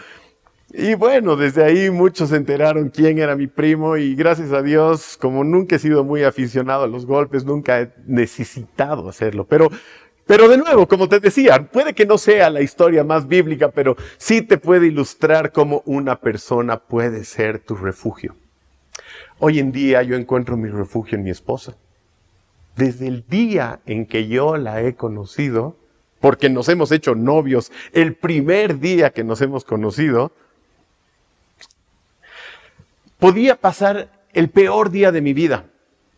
Y 0.74 0.96
bueno, 0.96 1.36
desde 1.36 1.66
ahí 1.66 1.90
muchos 1.90 2.30
se 2.30 2.38
enteraron 2.38 2.90
quién 2.90 3.20
era 3.20 3.36
mi 3.36 3.48
primo 3.48 3.98
y 3.98 4.16
gracias 4.16 4.54
a 4.54 4.62
Dios, 4.62 5.18
como 5.20 5.44
nunca 5.44 5.76
he 5.76 5.80
sido 5.80 6.06
muy 6.06 6.24
aficionado 6.24 6.86
a 6.86 6.88
los 6.88 7.06
golpes, 7.06 7.44
nunca 7.44 7.82
he 7.82 7.92
necesitado 8.08 9.10
hacerlo. 9.10 9.46
Pero, 9.46 9.70
pero 10.26 10.48
de 10.48 10.58
nuevo, 10.58 10.88
como 10.88 11.10
te 11.10 11.20
decía, 11.20 11.68
puede 11.72 11.94
que 11.94 12.06
no 12.06 12.18
sea 12.18 12.50
la 12.50 12.62
historia 12.62 13.04
más 13.04 13.28
bíblica, 13.28 13.72
pero 13.72 13.98
sí 14.18 14.42
te 14.42 14.58
puede 14.58 14.88
ilustrar 14.88 15.52
cómo 15.52 15.82
una 15.86 16.20
persona 16.20 16.78
puede 16.78 17.26
ser 17.26 17.60
tu 17.60 17.76
refugio. 17.76 18.36
Hoy 19.40 19.60
en 19.60 19.72
día 19.72 20.04
yo 20.04 20.16
encuentro 20.16 20.56
mi 20.56 20.70
refugio 20.70 21.18
en 21.18 21.24
mi 21.24 21.32
esposa. 21.32 21.76
Desde 22.76 23.08
el 23.08 23.26
día 23.28 23.80
en 23.86 24.06
que 24.06 24.28
yo 24.28 24.56
la 24.56 24.82
he 24.82 24.96
conocido, 24.96 25.76
porque 26.20 26.50
nos 26.50 26.70
hemos 26.70 26.92
hecho 26.92 27.16
novios 27.16 27.72
el 27.92 28.16
primer 28.16 28.80
día 28.80 29.12
que 29.12 29.24
nos 29.24 29.42
hemos 29.42 29.66
conocido, 29.66 30.32
podía 33.18 33.56
pasar 33.56 34.10
el 34.34 34.50
peor 34.50 34.92
día 34.92 35.12
de 35.12 35.22
mi 35.22 35.34
vida. 35.34 35.66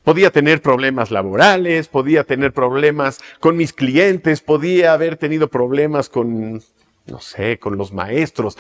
Podía 0.04 0.32
tener 0.32 0.62
problemas 0.62 1.12
laborales, 1.12 1.88
podía 1.88 2.24
tener 2.24 2.54
problemas 2.54 3.22
con 3.40 3.56
mis 3.56 3.74
clientes, 3.74 4.42
podía 4.42 4.94
haber 4.94 5.18
tenido 5.18 5.48
problemas 5.48 6.10
con, 6.10 6.62
no 7.06 7.20
sé, 7.20 7.58
con 7.60 7.78
los 7.78 7.94
maestros, 7.94 8.58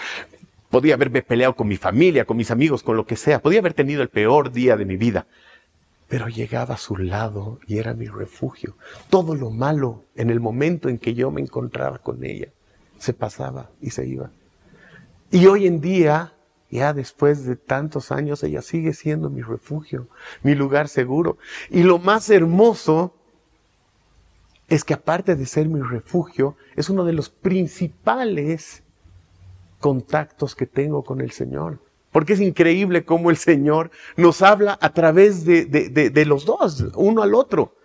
podía 0.70 0.96
haberme 0.96 1.22
peleado 1.22 1.56
con 1.56 1.68
mi 1.68 1.78
familia, 1.78 2.26
con 2.26 2.38
mis 2.38 2.52
amigos, 2.52 2.84
con 2.84 2.96
lo 2.96 3.06
que 3.06 3.16
sea, 3.16 3.42
podía 3.42 3.60
haber 3.60 3.74
tenido 3.74 4.02
el 4.02 4.10
peor 4.10 4.52
día 4.52 4.78
de 4.78 4.86
mi 4.86 4.98
vida 4.98 5.26
pero 6.06 6.28
llegaba 6.28 6.76
a 6.76 6.78
su 6.78 6.96
lado 6.96 7.60
y 7.66 7.80
era 7.80 7.96
mi 7.96 8.06
refugio. 8.06 8.76
Todo 9.10 9.34
lo 9.34 9.50
malo 9.50 10.04
en 10.16 10.30
el 10.30 10.40
momento 10.40 10.88
en 10.88 11.00
que 11.00 11.16
yo 11.16 11.32
me 11.32 11.42
encontraba 11.42 11.98
con 11.98 12.24
ella 12.24 12.50
se 13.04 13.14
pasaba 13.14 13.70
y 13.82 13.90
se 13.90 14.08
iba. 14.08 14.32
Y 15.30 15.46
hoy 15.48 15.68
en 15.68 15.82
día, 15.82 16.34
ya 16.74 16.94
después 16.94 17.46
de 17.46 17.56
tantos 17.56 18.12
años, 18.12 18.44
ella 18.44 18.62
sigue 18.62 18.94
siendo 18.94 19.30
mi 19.30 19.42
refugio, 19.42 20.08
mi 20.42 20.56
lugar 20.56 20.88
seguro. 20.88 21.38
Y 21.70 21.84
lo 21.84 22.00
más 22.00 22.30
hermoso 22.30 23.13
es 24.68 24.84
que 24.84 24.94
aparte 24.94 25.36
de 25.36 25.46
ser 25.46 25.68
mi 25.68 25.82
refugio, 25.82 26.56
es 26.75 26.89
uno 26.89 27.06
de 27.06 27.13
los 27.13 27.30
principales 27.30 28.84
contactos 29.80 30.56
que 30.56 30.65
tengo 30.65 31.03
con 31.03 31.22
el 31.22 31.32
Señor. 31.32 31.80
Porque 32.12 32.34
es 32.34 32.39
increíble 32.39 33.06
cómo 33.06 33.30
el 33.30 33.38
Señor 33.38 33.92
nos 34.15 34.42
habla 34.42 34.77
a 34.82 34.94
través 34.94 35.46
de, 35.46 36.25
los 36.25 36.46
dos, 36.46 36.86
uno 36.96 37.22
al 37.22 37.36
otro. 37.36 37.75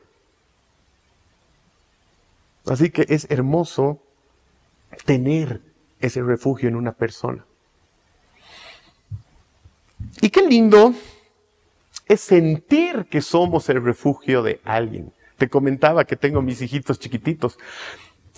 Así 2.66 2.90
que 2.90 3.06
es 3.08 3.26
hermoso 3.30 4.02
tener 5.04 5.62
ese 6.00 6.22
refugio 6.22 6.68
en 6.68 6.76
una 6.76 6.92
persona. 6.92 7.47
Y 10.20 10.30
qué 10.30 10.42
lindo 10.42 10.94
es 12.06 12.20
sentir 12.20 13.06
que 13.10 13.20
somos 13.20 13.68
el 13.68 13.82
refugio 13.82 14.42
de 14.42 14.60
alguien. 14.64 15.12
Te 15.36 15.48
comentaba 15.48 16.04
que 16.04 16.16
tengo 16.16 16.42
mis 16.42 16.60
hijitos 16.60 16.98
chiquititos. 16.98 17.58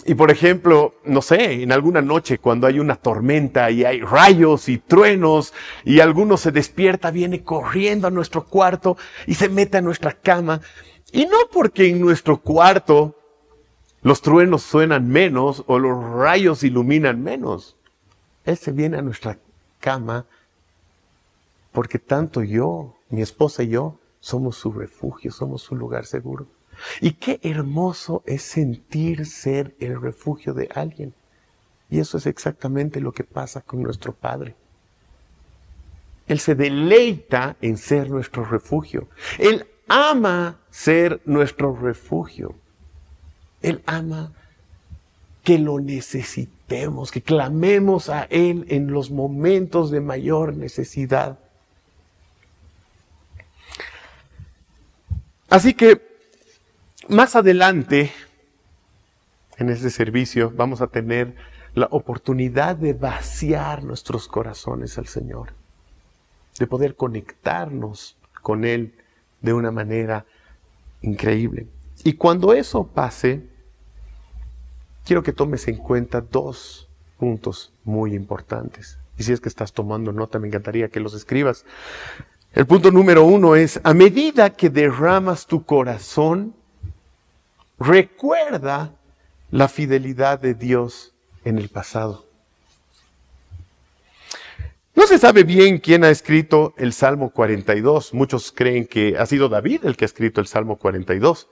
Y 0.04 0.14
por 0.14 0.30
ejemplo, 0.30 0.94
no 1.04 1.22
sé, 1.22 1.62
en 1.62 1.72
alguna 1.72 2.02
noche 2.02 2.38
cuando 2.38 2.66
hay 2.66 2.78
una 2.78 2.96
tormenta 2.96 3.70
y 3.70 3.84
hay 3.84 4.00
rayos 4.00 4.68
y 4.68 4.78
truenos 4.78 5.52
y 5.84 6.00
alguno 6.00 6.36
se 6.36 6.52
despierta, 6.52 7.10
viene 7.10 7.42
corriendo 7.42 8.06
a 8.06 8.10
nuestro 8.10 8.44
cuarto 8.44 8.96
y 9.26 9.34
se 9.34 9.48
mete 9.48 9.78
a 9.78 9.82
nuestra 9.82 10.12
cama. 10.12 10.60
Y 11.12 11.26
no 11.26 11.38
porque 11.52 11.88
en 11.88 12.00
nuestro 12.00 12.40
cuarto 12.40 13.14
los 14.02 14.22
truenos 14.22 14.62
suenan 14.62 15.08
menos 15.08 15.64
o 15.66 15.78
los 15.78 16.02
rayos 16.14 16.64
iluminan 16.64 17.22
menos. 17.22 17.76
Él 18.44 18.56
se 18.56 18.72
viene 18.72 18.98
a 18.98 19.02
nuestra 19.02 19.38
cama 19.80 20.26
porque 21.72 21.98
tanto 21.98 22.42
yo, 22.42 22.96
mi 23.08 23.22
esposa 23.22 23.62
y 23.62 23.68
yo, 23.68 23.98
somos 24.20 24.56
su 24.56 24.72
refugio, 24.72 25.32
somos 25.32 25.62
su 25.62 25.74
lugar 25.74 26.04
seguro. 26.06 26.46
Y 27.00 27.12
qué 27.12 27.40
hermoso 27.42 28.22
es 28.26 28.42
sentir 28.42 29.26
ser 29.26 29.74
el 29.80 30.00
refugio 30.00 30.54
de 30.54 30.68
alguien. 30.74 31.14
Y 31.90 31.98
eso 31.98 32.18
es 32.18 32.26
exactamente 32.26 33.00
lo 33.00 33.12
que 33.12 33.24
pasa 33.24 33.60
con 33.60 33.82
nuestro 33.82 34.12
Padre. 34.12 34.54
Él 36.26 36.38
se 36.38 36.54
deleita 36.54 37.56
en 37.60 37.76
ser 37.76 38.08
nuestro 38.08 38.44
refugio. 38.44 39.08
Él 39.38 39.66
ama 39.88 40.60
ser 40.70 41.20
nuestro 41.24 41.74
refugio. 41.74 42.54
Él 43.62 43.82
ama 43.86 44.32
que 45.42 45.58
lo 45.58 45.80
necesitemos, 45.80 47.10
que 47.10 47.22
clamemos 47.22 48.08
a 48.08 48.24
Él 48.30 48.64
en 48.68 48.92
los 48.92 49.10
momentos 49.10 49.90
de 49.90 50.00
mayor 50.00 50.56
necesidad. 50.56 51.40
Así 55.50 55.74
que 55.74 56.00
más 57.08 57.34
adelante, 57.34 58.12
en 59.58 59.68
este 59.68 59.90
servicio, 59.90 60.52
vamos 60.54 60.80
a 60.80 60.86
tener 60.86 61.34
la 61.74 61.88
oportunidad 61.90 62.76
de 62.76 62.92
vaciar 62.92 63.82
nuestros 63.82 64.28
corazones 64.28 64.96
al 64.96 65.08
Señor, 65.08 65.52
de 66.58 66.68
poder 66.68 66.94
conectarnos 66.94 68.16
con 68.42 68.64
Él 68.64 68.94
de 69.40 69.52
una 69.52 69.72
manera 69.72 70.24
increíble. 71.02 71.66
Y 72.04 72.12
cuando 72.12 72.52
eso 72.52 72.86
pase, 72.86 73.42
quiero 75.04 75.24
que 75.24 75.32
tomes 75.32 75.66
en 75.66 75.78
cuenta 75.78 76.20
dos 76.20 76.88
puntos 77.18 77.72
muy 77.82 78.14
importantes. 78.14 78.98
Y 79.18 79.24
si 79.24 79.32
es 79.32 79.40
que 79.40 79.48
estás 79.48 79.72
tomando 79.72 80.12
nota, 80.12 80.38
me 80.38 80.46
encantaría 80.46 80.88
que 80.88 81.00
los 81.00 81.12
escribas. 81.12 81.64
El 82.52 82.66
punto 82.66 82.90
número 82.90 83.24
uno 83.24 83.54
es, 83.54 83.80
a 83.84 83.94
medida 83.94 84.50
que 84.50 84.70
derramas 84.70 85.46
tu 85.46 85.64
corazón, 85.64 86.54
recuerda 87.78 88.92
la 89.50 89.68
fidelidad 89.68 90.40
de 90.40 90.54
Dios 90.54 91.14
en 91.44 91.58
el 91.58 91.68
pasado. 91.68 92.26
No 94.94 95.06
se 95.06 95.18
sabe 95.18 95.44
bien 95.44 95.78
quién 95.78 96.04
ha 96.04 96.10
escrito 96.10 96.74
el 96.76 96.92
Salmo 96.92 97.30
42. 97.30 98.12
Muchos 98.12 98.52
creen 98.52 98.86
que 98.86 99.16
ha 99.16 99.24
sido 99.24 99.48
David 99.48 99.84
el 99.84 99.96
que 99.96 100.04
ha 100.04 100.06
escrito 100.06 100.40
el 100.40 100.46
Salmo 100.46 100.76
42. 100.76 101.48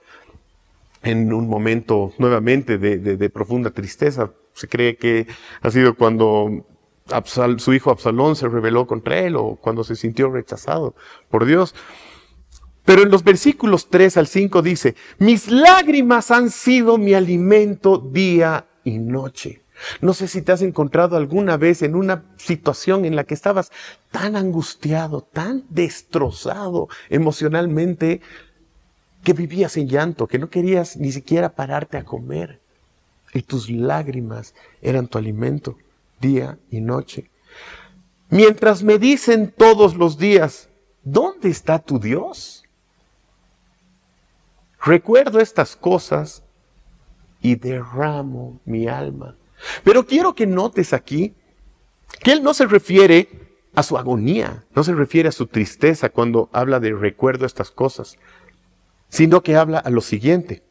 En 1.01 1.31
un 1.33 1.47
momento 1.47 2.13
nuevamente 2.17 2.77
de, 2.77 3.29
profunda 3.29 3.71
tristeza. 3.71 4.31
Se 4.53 4.67
cree 4.67 4.97
que 4.97 5.27
ha 5.61 5.71
sido 5.71 5.95
cuando 5.95 6.67
su 7.57 7.73
hijo 7.73 7.91
Absalón 7.91 8.35
se 8.35 8.47
rebeló 8.47 8.87
contra 8.87 9.19
él 9.19 9.35
o 9.35 9.55
cuando 9.55 9.83
se 9.83 9.95
sintió 9.95 10.29
rechazado 10.29 10.95
por 11.29 11.45
Dios. 11.45 11.75
Pero 12.85 13.03
en 13.03 13.11
los 13.11 13.23
versículos 13.23 13.89
3 13.89 14.17
al 14.17 14.27
5 14.27 14.61
dice, 14.61 14.95
mis 15.19 15.51
lágrimas 15.51 16.31
han 16.31 16.49
sido 16.49 16.97
mi 16.97 17.13
alimento 17.13 17.97
día 17.97 18.65
y 18.83 18.97
noche. 18.97 19.61
No 20.01 20.13
sé 20.13 20.27
si 20.27 20.41
te 20.41 20.51
has 20.51 20.61
encontrado 20.61 21.15
alguna 21.15 21.55
vez 21.55 21.83
en 21.83 21.95
una 21.95 22.23
situación 22.37 23.05
en 23.05 23.15
la 23.15 23.23
que 23.23 23.33
estabas 23.33 23.71
tan 24.11 24.35
angustiado, 24.35 25.21
tan 25.21 25.65
destrozado 25.69 26.89
emocionalmente, 27.09 28.21
que 29.23 29.33
vivías 29.33 29.77
en 29.77 29.87
llanto, 29.87 30.27
que 30.27 30.39
no 30.39 30.49
querías 30.49 30.97
ni 30.97 31.11
siquiera 31.11 31.49
pararte 31.49 31.97
a 31.97 32.03
comer. 32.03 32.59
Y 33.33 33.43
tus 33.43 33.69
lágrimas 33.69 34.55
eran 34.81 35.07
tu 35.07 35.17
alimento 35.17 35.77
día 36.19 36.57
y 36.69 36.81
noche. 36.81 37.29
Mientras 38.29 38.83
me 38.83 38.99
dicen 38.99 39.53
todos 39.55 39.95
los 39.95 40.17
días, 40.17 40.69
¿dónde 41.03 41.49
está 41.49 41.79
tu 41.79 41.99
Dios? 41.99 42.63
Recuerdo 44.81 45.39
estas 45.39 45.75
cosas 45.75 46.43
y 47.41 47.55
derramo 47.55 48.59
mi 48.65 48.87
alma. 48.87 49.35
Pero 49.83 50.05
quiero 50.05 50.35
que 50.35 50.45
notes 50.45 50.93
aquí 50.93 51.33
que 52.21 52.31
él 52.31 52.43
no 52.43 52.53
se 52.53 52.65
refiere 52.65 53.29
a 53.75 53.83
su 53.83 53.97
agonía, 53.97 54.65
no 54.75 54.83
se 54.83 54.93
refiere 54.93 55.29
a 55.29 55.33
su 55.33 55.47
tristeza 55.47 56.09
cuando 56.09 56.49
habla 56.53 56.79
de 56.79 56.93
recuerdo 56.93 57.45
estas 57.45 57.71
cosas, 57.71 58.17
sino 59.09 59.41
que 59.41 59.55
habla 59.55 59.79
a 59.79 59.89
lo 59.89 60.01
siguiente. 60.01 60.63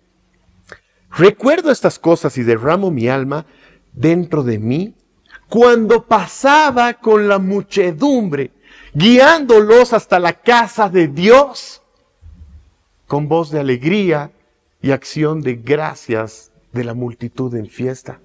Recuerdo 1.11 1.71
estas 1.71 1.99
cosas 1.99 2.37
y 2.39 2.43
derramo 2.43 2.91
mi 2.91 3.09
alma 3.09 3.47
dentro 3.93 4.43
de 4.43 4.59
mí 4.59 4.95
cuando 5.49 6.05
pasaba 6.05 6.95
con 6.95 7.29
la 7.29 7.39
muchedumbre, 7.39 8.51
guiándolos 8.93 9.93
hasta 9.93 10.19
la 10.19 10.35
casa 10.35 10.89
de 10.89 11.09
Dios, 11.09 11.83
con 13.07 13.29
voz 13.29 13.51
de 13.51 13.61
alegría 13.61 14.31
y 14.83 14.91
acción 14.91 15.41
de 15.41 15.57
gracias 15.57 16.51
de 16.73 16.85
la 16.85 16.95
multitud 16.95 17.55
en 17.55 17.67
fiesta. 17.67 18.21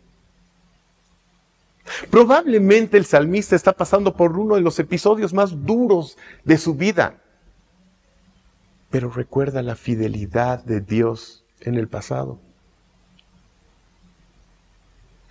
Probablemente 2.10 2.97
el 2.97 3.06
salmista 3.06 3.56
está 3.56 3.74
pasando 3.74 4.15
por 4.15 4.38
uno 4.38 4.56
de 4.56 4.62
los 4.62 4.80
episodios 4.80 5.34
más 5.34 5.65
duros 5.65 6.17
de 6.43 6.58
su 6.58 6.76
vida, 6.76 7.21
pero 8.89 9.10
recuerda 9.10 9.62
la 9.62 9.76
fidelidad 9.76 10.63
de 10.63 10.80
Dios 10.82 11.43
en 11.62 11.76
el 11.76 11.88
pasado. 11.88 12.39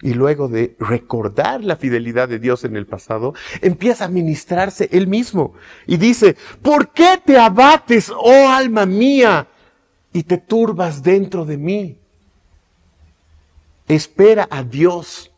Y 0.02 0.14
luego 0.14 0.48
de 0.48 0.76
recordar 0.80 1.62
la 1.62 1.76
fidelidad 1.76 2.28
de 2.28 2.40
Dios 2.40 2.64
en 2.64 2.76
el 2.76 2.86
pasado, 2.86 3.34
empieza 3.60 4.06
a 4.06 4.08
ministrarse 4.08 4.88
él 4.92 5.06
mismo. 5.06 5.54
Y 5.86 5.96
dice, 5.96 6.36
¿por 6.60 6.90
qué 6.90 7.22
te 7.24 7.38
abates, 7.38 8.10
oh 8.10 8.48
alma 8.48 8.84
mía, 8.84 9.46
y 10.12 10.24
te 10.24 10.38
turbas 10.38 11.02
dentro 11.02 11.44
de 11.44 11.56
mí? 11.56 11.96
Espera 13.86 14.48
a 14.50 14.64
Dios 14.64 15.32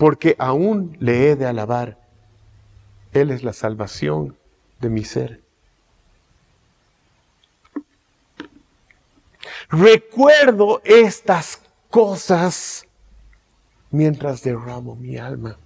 porque 0.00 0.34
aún 0.38 0.96
le 0.98 1.30
he 1.30 1.36
de 1.36 1.44
alabar. 1.44 1.98
Él 3.12 3.30
es 3.30 3.42
la 3.42 3.52
salvación 3.52 4.34
de 4.80 4.88
mi 4.88 5.04
ser. 5.04 5.42
Recuerdo 9.68 10.80
estas 10.84 11.60
cosas 11.90 12.86
mientras 13.90 14.42
derramo 14.42 14.96
mi 14.96 15.16
alma. 15.16 15.56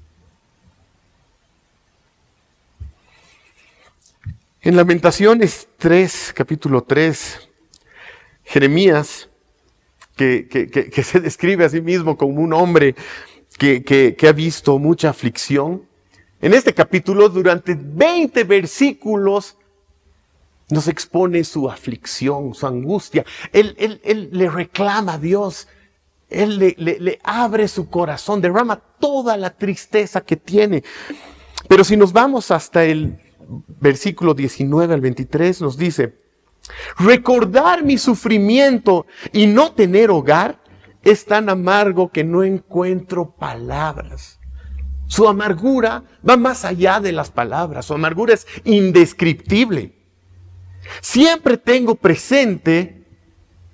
En 4.62 4.76
Lamentaciones 4.76 5.68
3, 5.76 6.32
capítulo 6.34 6.82
3, 6.82 7.48
Jeremías, 8.44 9.28
que, 10.16 10.48
que, 10.48 11.02
se 11.02 11.20
describe 11.20 11.64
a 11.64 11.68
sí 11.68 11.80
mismo 11.80 12.16
como 12.16 12.40
un 12.40 12.52
hombre 12.52 12.94
que, 13.58 14.16
ha 14.26 14.32
visto 14.32 14.78
mucha 14.78 15.10
aflicción. 15.10 15.86
En 16.40 16.54
este 16.54 16.72
capítulo, 16.74 17.28
durante 17.28 17.76
20 17.78 18.44
versículos, 18.44 19.56
nos 20.70 20.88
expone 20.88 21.44
su 21.44 21.68
aflicción, 21.68 22.54
su 22.54 22.66
angustia. 22.66 23.24
Él, 23.52 23.74
él, 23.78 24.30
le 24.32 24.48
reclama 24.48 25.14
a 25.14 25.18
Dios. 25.18 25.68
Él 26.42 26.74
le, 26.76 27.18
abre 27.22 27.68
su 27.68 27.88
corazón, 27.88 28.40
derrama 28.40 28.76
toda 28.98 29.36
la 29.36 29.50
tristeza 29.50 30.20
que 30.20 30.36
tiene. 30.36 30.82
Pero 31.68 31.84
si 31.84 31.96
nos 31.96 32.12
vamos 32.12 32.50
hasta 32.50 32.84
el 32.84 33.18
versículo 33.80 34.34
19 34.34 34.94
al 34.94 35.00
23, 35.00 35.60
nos 35.60 35.76
dice, 35.76 36.18
recordar 36.98 37.84
mi 37.84 37.98
sufrimiento 37.98 39.06
y 39.32 39.46
no 39.46 39.72
tener 39.72 40.10
hogar 40.10 40.60
es 41.02 41.24
tan 41.24 41.48
amargo 41.48 42.10
que 42.10 42.24
no 42.24 42.42
encuentro 42.42 43.30
palabras. 43.30 44.40
Su 45.06 45.28
amargura 45.28 46.02
va 46.28 46.36
más 46.36 46.64
allá 46.64 46.98
de 46.98 47.12
las 47.12 47.30
palabras, 47.30 47.86
su 47.86 47.94
amargura 47.94 48.34
es 48.34 48.46
indescriptible. 48.64 49.94
Siempre 51.00 51.56
tengo 51.56 51.94
presente 51.94 53.04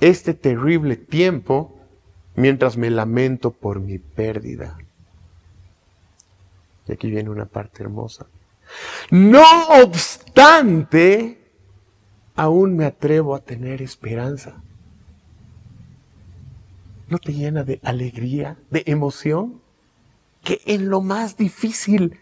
este 0.00 0.34
terrible 0.34 0.96
tiempo 0.96 1.79
mientras 2.40 2.76
me 2.76 2.90
lamento 2.90 3.50
por 3.50 3.80
mi 3.80 3.98
pérdida. 3.98 4.78
Y 6.88 6.92
aquí 6.92 7.10
viene 7.10 7.30
una 7.30 7.46
parte 7.46 7.82
hermosa. 7.82 8.26
No 9.10 9.44
obstante, 9.68 11.38
aún 12.34 12.76
me 12.76 12.84
atrevo 12.84 13.34
a 13.34 13.40
tener 13.40 13.82
esperanza. 13.82 14.62
¿No 17.08 17.18
te 17.18 17.32
llena 17.32 17.64
de 17.64 17.80
alegría, 17.82 18.56
de 18.70 18.84
emoción? 18.86 19.60
Que 20.42 20.60
en 20.64 20.88
lo 20.88 21.00
más 21.00 21.36
difícil 21.36 22.18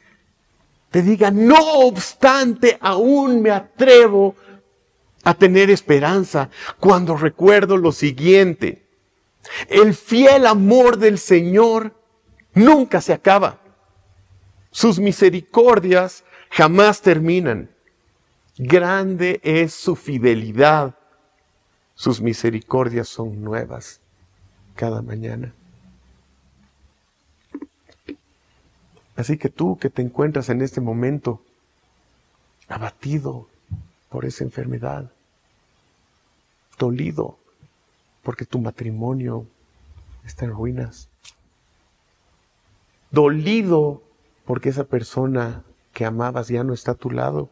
te 0.90 1.02
diga, 1.02 1.31
no 1.31 1.81
obstante, 1.81 2.78
aún 2.81 3.42
me 3.42 3.50
atrevo 3.50 4.35
a 5.24 5.35
tener 5.35 5.68
esperanza 5.70 6.48
cuando 6.81 7.16
recuerdo 7.16 7.76
lo 7.76 7.92
siguiente. 7.92 8.88
El 9.68 9.94
fiel 9.94 10.46
amor 10.46 10.98
del 10.98 11.18
Señor 11.18 11.94
nunca 12.55 13.01
se 13.01 13.12
acaba. 13.12 13.61
Sus 14.70 14.98
misericordias 14.98 16.24
jamás 16.51 17.01
terminan. 17.01 17.70
Grande 18.57 19.40
es 19.42 19.74
su 19.74 19.96
fidelidad. 19.96 20.94
Sus 21.94 22.20
misericordias 22.20 23.09
son 23.09 23.42
nuevas 23.42 24.01
cada 24.74 25.03
mañana. 25.03 25.53
Así 29.16 29.37
que 29.37 29.48
tú 29.48 29.77
que 29.79 29.90
te 29.90 30.03
encuentras 30.03 30.48
en 30.48 30.62
este 30.62 30.81
momento 30.81 31.42
abatido 32.68 33.48
por 34.11 34.24
esa 34.24 34.44
enfermedad, 34.44 35.11
dolido 36.79 37.38
porque 38.28 38.44
tu 38.44 38.58
matrimonio 38.58 39.46
está 40.22 40.44
en 40.44 40.50
ruinas, 40.50 41.08
dolido 43.10 44.02
porque 44.44 44.68
esa 44.68 44.84
persona 44.84 45.64
que 45.94 46.04
amabas 46.04 46.48
ya 46.48 46.62
no 46.62 46.74
está 46.74 46.90
a 46.90 46.96
tu 46.96 47.10
lado, 47.10 47.48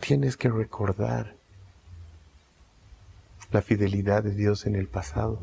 tienes 0.00 0.38
que 0.38 0.48
recordar 0.48 1.36
la 3.52 3.60
fidelidad 3.60 4.22
de 4.22 4.30
Dios 4.30 4.64
en 4.64 4.74
el 4.74 4.88
pasado. 4.88 5.38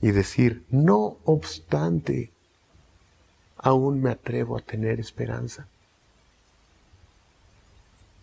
Y 0.00 0.12
decir, 0.12 0.64
no 0.70 1.18
obstante, 1.26 2.32
aún 3.58 4.00
me 4.00 4.12
atrevo 4.12 4.56
a 4.56 4.62
tener 4.62 4.98
esperanza. 4.98 5.68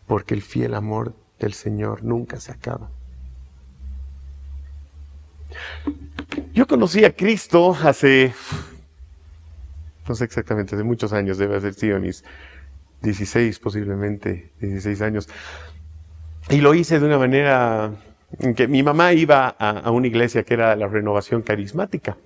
Porque 0.08 0.34
el 0.34 0.42
fiel 0.42 0.74
amor 0.74 1.14
del 1.40 1.54
Señor 1.54 2.04
nunca 2.04 2.40
se 2.40 2.52
acaba. 2.52 2.90
Yo 6.54 6.68
conocí 6.68 7.06
a 7.06 7.16
Cristo 7.16 7.76
hace, 7.84 8.34
no 10.08 10.16
sé 10.16 10.26
exactamente, 10.26 10.76
hace 10.76 10.84
muchos 10.84 11.14
años, 11.14 11.38
debe 11.38 11.58
haber 11.58 11.74
sido 11.74 12.00
mis 12.00 12.24
16 13.02 13.60
posiblemente, 13.60 14.52
16 14.60 15.02
años. 15.02 15.30
Y 16.50 16.62
lo 16.62 16.74
hice 16.74 17.00
de 17.00 17.06
una 17.06 17.18
manera 17.18 17.92
en 18.40 18.56
que 18.56 18.68
mi 18.68 18.84
mamá 18.84 19.14
iba 19.14 19.48
a, 19.48 19.92
una 19.92 20.08
iglesia 20.08 20.44
que 20.44 20.54
era 20.54 20.76
la 20.76 20.88
renovación 20.88 21.42
carismática. 21.42 22.18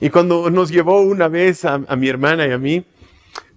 Y 0.00 0.10
cuando 0.10 0.50
nos 0.50 0.70
llevó 0.70 1.00
una 1.00 1.28
vez 1.28 1.64
a, 1.64 1.78
mi 1.78 2.08
hermana 2.08 2.46
y 2.46 2.52
a 2.52 2.58
mí, 2.58 2.84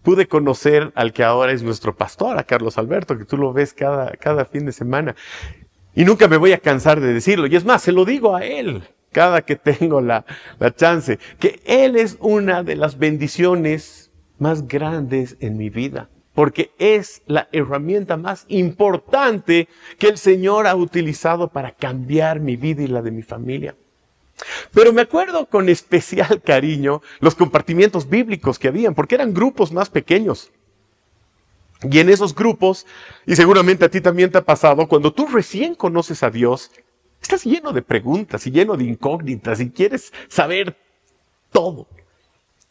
pude 0.03 0.27
conocer 0.27 0.91
al 0.95 1.13
que 1.13 1.23
ahora 1.23 1.51
es 1.51 1.63
nuestro 1.63 1.95
pastor, 1.95 2.37
a 2.37 2.43
Carlos 2.43 2.77
Alberto, 2.77 3.17
que 3.17 3.25
tú 3.25 3.37
lo 3.37 3.53
ves 3.53 3.73
cada, 3.73 4.11
cada 4.11 4.45
fin 4.45 4.65
de 4.65 4.71
semana. 4.71 5.15
Y 5.93 6.05
nunca 6.05 6.27
me 6.27 6.37
voy 6.37 6.53
a 6.53 6.59
cansar 6.59 6.99
de 6.99 7.13
decirlo. 7.13 7.47
Y 7.47 7.55
es 7.55 7.65
más, 7.65 7.81
se 7.81 7.91
lo 7.91 8.05
digo 8.05 8.35
a 8.35 8.43
él 8.45 8.83
cada 9.11 9.41
que 9.41 9.57
tengo 9.57 9.99
la, 9.99 10.25
la 10.57 10.73
chance, 10.73 11.19
que 11.37 11.59
él 11.65 11.97
es 11.97 12.17
una 12.21 12.63
de 12.63 12.77
las 12.77 12.97
bendiciones 12.97 14.11
más 14.39 14.67
grandes 14.67 15.35
en 15.41 15.57
mi 15.57 15.69
vida 15.69 16.09
porque 16.33 16.71
es 16.79 17.21
la 17.25 17.49
herramienta 17.51 18.17
más 18.17 18.45
importante 18.47 19.67
que 19.97 20.07
el 20.07 20.17
Señor 20.17 20.67
ha 20.67 20.75
utilizado 20.75 21.49
para 21.49 21.71
cambiar 21.71 22.39
mi 22.39 22.55
vida 22.55 22.83
y 22.83 22.87
la 22.87 23.01
de 23.01 23.11
mi 23.11 23.21
familia. 23.21 23.75
Pero 24.73 24.93
me 24.93 25.01
acuerdo 25.01 25.45
con 25.47 25.69
especial 25.69 26.41
cariño 26.45 27.01
los 27.19 27.35
compartimientos 27.35 28.09
bíblicos 28.09 28.59
que 28.59 28.67
habían, 28.67 28.95
porque 28.95 29.15
eran 29.15 29.33
grupos 29.33 29.71
más 29.71 29.89
pequeños. 29.89 30.51
Y 31.83 31.99
en 31.99 32.09
esos 32.09 32.35
grupos, 32.35 32.85
y 33.25 33.35
seguramente 33.35 33.85
a 33.85 33.89
ti 33.89 34.01
también 34.01 34.31
te 34.31 34.37
ha 34.37 34.45
pasado, 34.45 34.87
cuando 34.87 35.13
tú 35.13 35.27
recién 35.27 35.73
conoces 35.73 36.21
a 36.21 36.29
Dios, 36.29 36.71
estás 37.21 37.43
lleno 37.43 37.71
de 37.71 37.81
preguntas 37.81 38.45
y 38.45 38.51
lleno 38.51 38.77
de 38.77 38.83
incógnitas 38.83 39.59
y 39.59 39.71
quieres 39.71 40.13
saber 40.27 40.77
todo. 41.51 41.87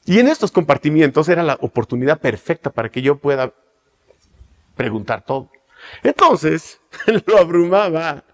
Y 0.05 0.19
en 0.19 0.29
estos 0.29 0.53
compartimientos 0.53 1.29
era 1.29 1.43
la 1.43 1.59
oportunidad 1.61 2.21
perfecta 2.21 2.71
para 2.71 2.89
que 2.89 3.03
yo 3.03 3.19
pueda 3.19 3.53
preguntar 4.77 5.25
todo. 5.25 5.51
Entonces, 6.03 6.81
lo 7.27 7.39
abrumaba 7.39 8.25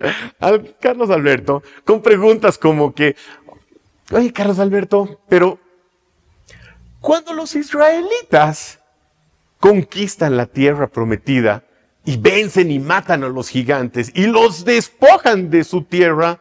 al 0.41 0.77
Carlos 0.81 1.11
Alberto 1.11 1.63
con 1.85 2.03
preguntas 2.03 2.59
como 2.59 2.95
que, 2.95 3.17
oye, 4.13 4.33
Carlos 4.33 4.59
Alberto, 4.59 5.21
pero 5.29 5.59
cuando 7.01 7.33
los 7.35 7.55
israelitas 7.55 8.81
conquistan 9.61 10.37
la 10.37 10.47
tierra 10.47 10.89
prometida 10.89 11.65
y 12.05 12.17
vencen 12.17 12.71
y 12.71 12.79
matan 12.79 13.25
a 13.25 13.29
los 13.29 13.49
gigantes 13.49 14.13
y 14.15 14.27
los 14.27 14.65
despojan 14.65 15.51
de 15.51 15.65
su 15.65 15.83
tierra, 15.83 16.41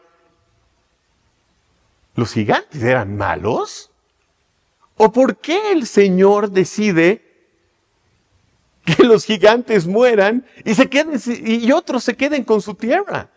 ¿los 2.14 2.32
gigantes 2.32 2.82
eran 2.82 3.16
malos? 3.16 3.90
¿O 4.96 5.12
por 5.12 5.36
qué 5.38 5.72
el 5.72 5.86
Señor 5.86 6.50
decide 6.50 7.25
que 8.96 9.04
los 9.04 9.24
gigantes 9.24 9.86
mueran 9.86 10.46
y, 10.64 10.74
se 10.74 10.88
queden, 10.88 11.20
y 11.44 11.72
otros 11.72 12.04
se 12.04 12.16
queden 12.16 12.44
con 12.44 12.62
su 12.62 12.74
tierra? 12.74 13.28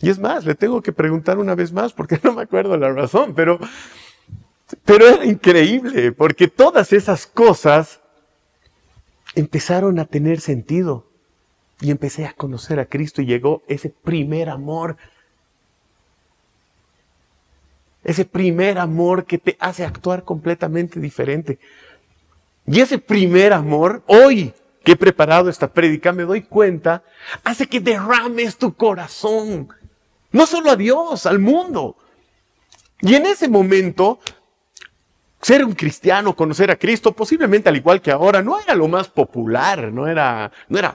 Y 0.00 0.10
es 0.10 0.18
más, 0.18 0.44
le 0.44 0.54
tengo 0.54 0.82
que 0.82 0.92
preguntar 0.92 1.38
una 1.38 1.54
vez 1.54 1.72
más 1.72 1.92
porque 1.92 2.20
no 2.22 2.34
me 2.34 2.42
acuerdo 2.42 2.76
la 2.76 2.92
razón, 2.92 3.34
pero, 3.34 3.58
pero 4.84 5.08
era 5.08 5.24
increíble 5.24 6.12
porque 6.12 6.48
todas 6.48 6.92
esas 6.92 7.26
cosas 7.26 8.00
empezaron 9.34 9.98
a 9.98 10.04
tener 10.04 10.40
sentido. 10.40 11.06
Y 11.80 11.90
empecé 11.90 12.24
a 12.24 12.32
conocer 12.32 12.78
a 12.78 12.86
Cristo 12.86 13.20
y 13.20 13.26
llegó 13.26 13.62
ese 13.66 13.90
primer 13.90 14.48
amor 14.48 14.96
ese 18.04 18.26
primer 18.26 18.78
amor 18.78 19.24
que 19.24 19.38
te 19.38 19.56
hace 19.58 19.84
actuar 19.84 20.24
completamente 20.24 21.00
diferente. 21.00 21.58
Y 22.66 22.80
ese 22.80 22.98
primer 22.98 23.52
amor, 23.52 24.02
hoy 24.06 24.54
que 24.84 24.92
he 24.92 24.96
preparado 24.96 25.48
esta 25.48 25.72
prédica, 25.72 26.12
me 26.12 26.24
doy 26.24 26.42
cuenta, 26.42 27.02
hace 27.42 27.66
que 27.66 27.80
derrames 27.80 28.56
tu 28.56 28.74
corazón. 28.74 29.68
No 30.30 30.46
solo 30.46 30.70
a 30.70 30.76
Dios, 30.76 31.26
al 31.26 31.38
mundo. 31.38 31.96
Y 33.00 33.14
en 33.14 33.26
ese 33.26 33.48
momento, 33.48 34.18
ser 35.40 35.64
un 35.64 35.72
cristiano, 35.72 36.34
conocer 36.34 36.70
a 36.70 36.76
Cristo, 36.76 37.12
posiblemente 37.12 37.68
al 37.68 37.76
igual 37.76 38.00
que 38.00 38.10
ahora, 38.10 38.42
no 38.42 38.58
era 38.60 38.74
lo 38.74 38.88
más 38.88 39.08
popular, 39.08 39.92
no 39.92 40.06
era, 40.06 40.50
no 40.68 40.78
era, 40.78 40.94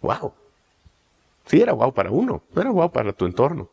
wow. 0.00 0.32
Sí 1.46 1.60
era 1.60 1.72
wow 1.72 1.92
para 1.92 2.10
uno, 2.10 2.42
no 2.54 2.60
era 2.60 2.70
wow 2.70 2.90
para 2.90 3.12
tu 3.12 3.24
entorno. 3.24 3.70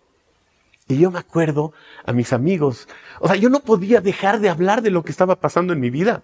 Y 0.88 1.00
yo 1.00 1.10
me 1.10 1.20
acuerdo 1.20 1.74
a 2.06 2.12
mis 2.12 2.34
amigos, 2.34 2.88
o 3.20 3.28
sea, 3.28 3.36
yo 3.36 3.50
no 3.50 3.62
podía 3.62 4.02
dejar 4.02 4.40
de 4.40 4.50
hablar 4.50 4.82
de 4.82 4.92
lo 4.92 5.04
que 5.04 5.12
estaba 5.12 5.38
pasando 5.38 5.74
en 5.74 5.80
mi 5.80 5.90
vida. 5.90 6.24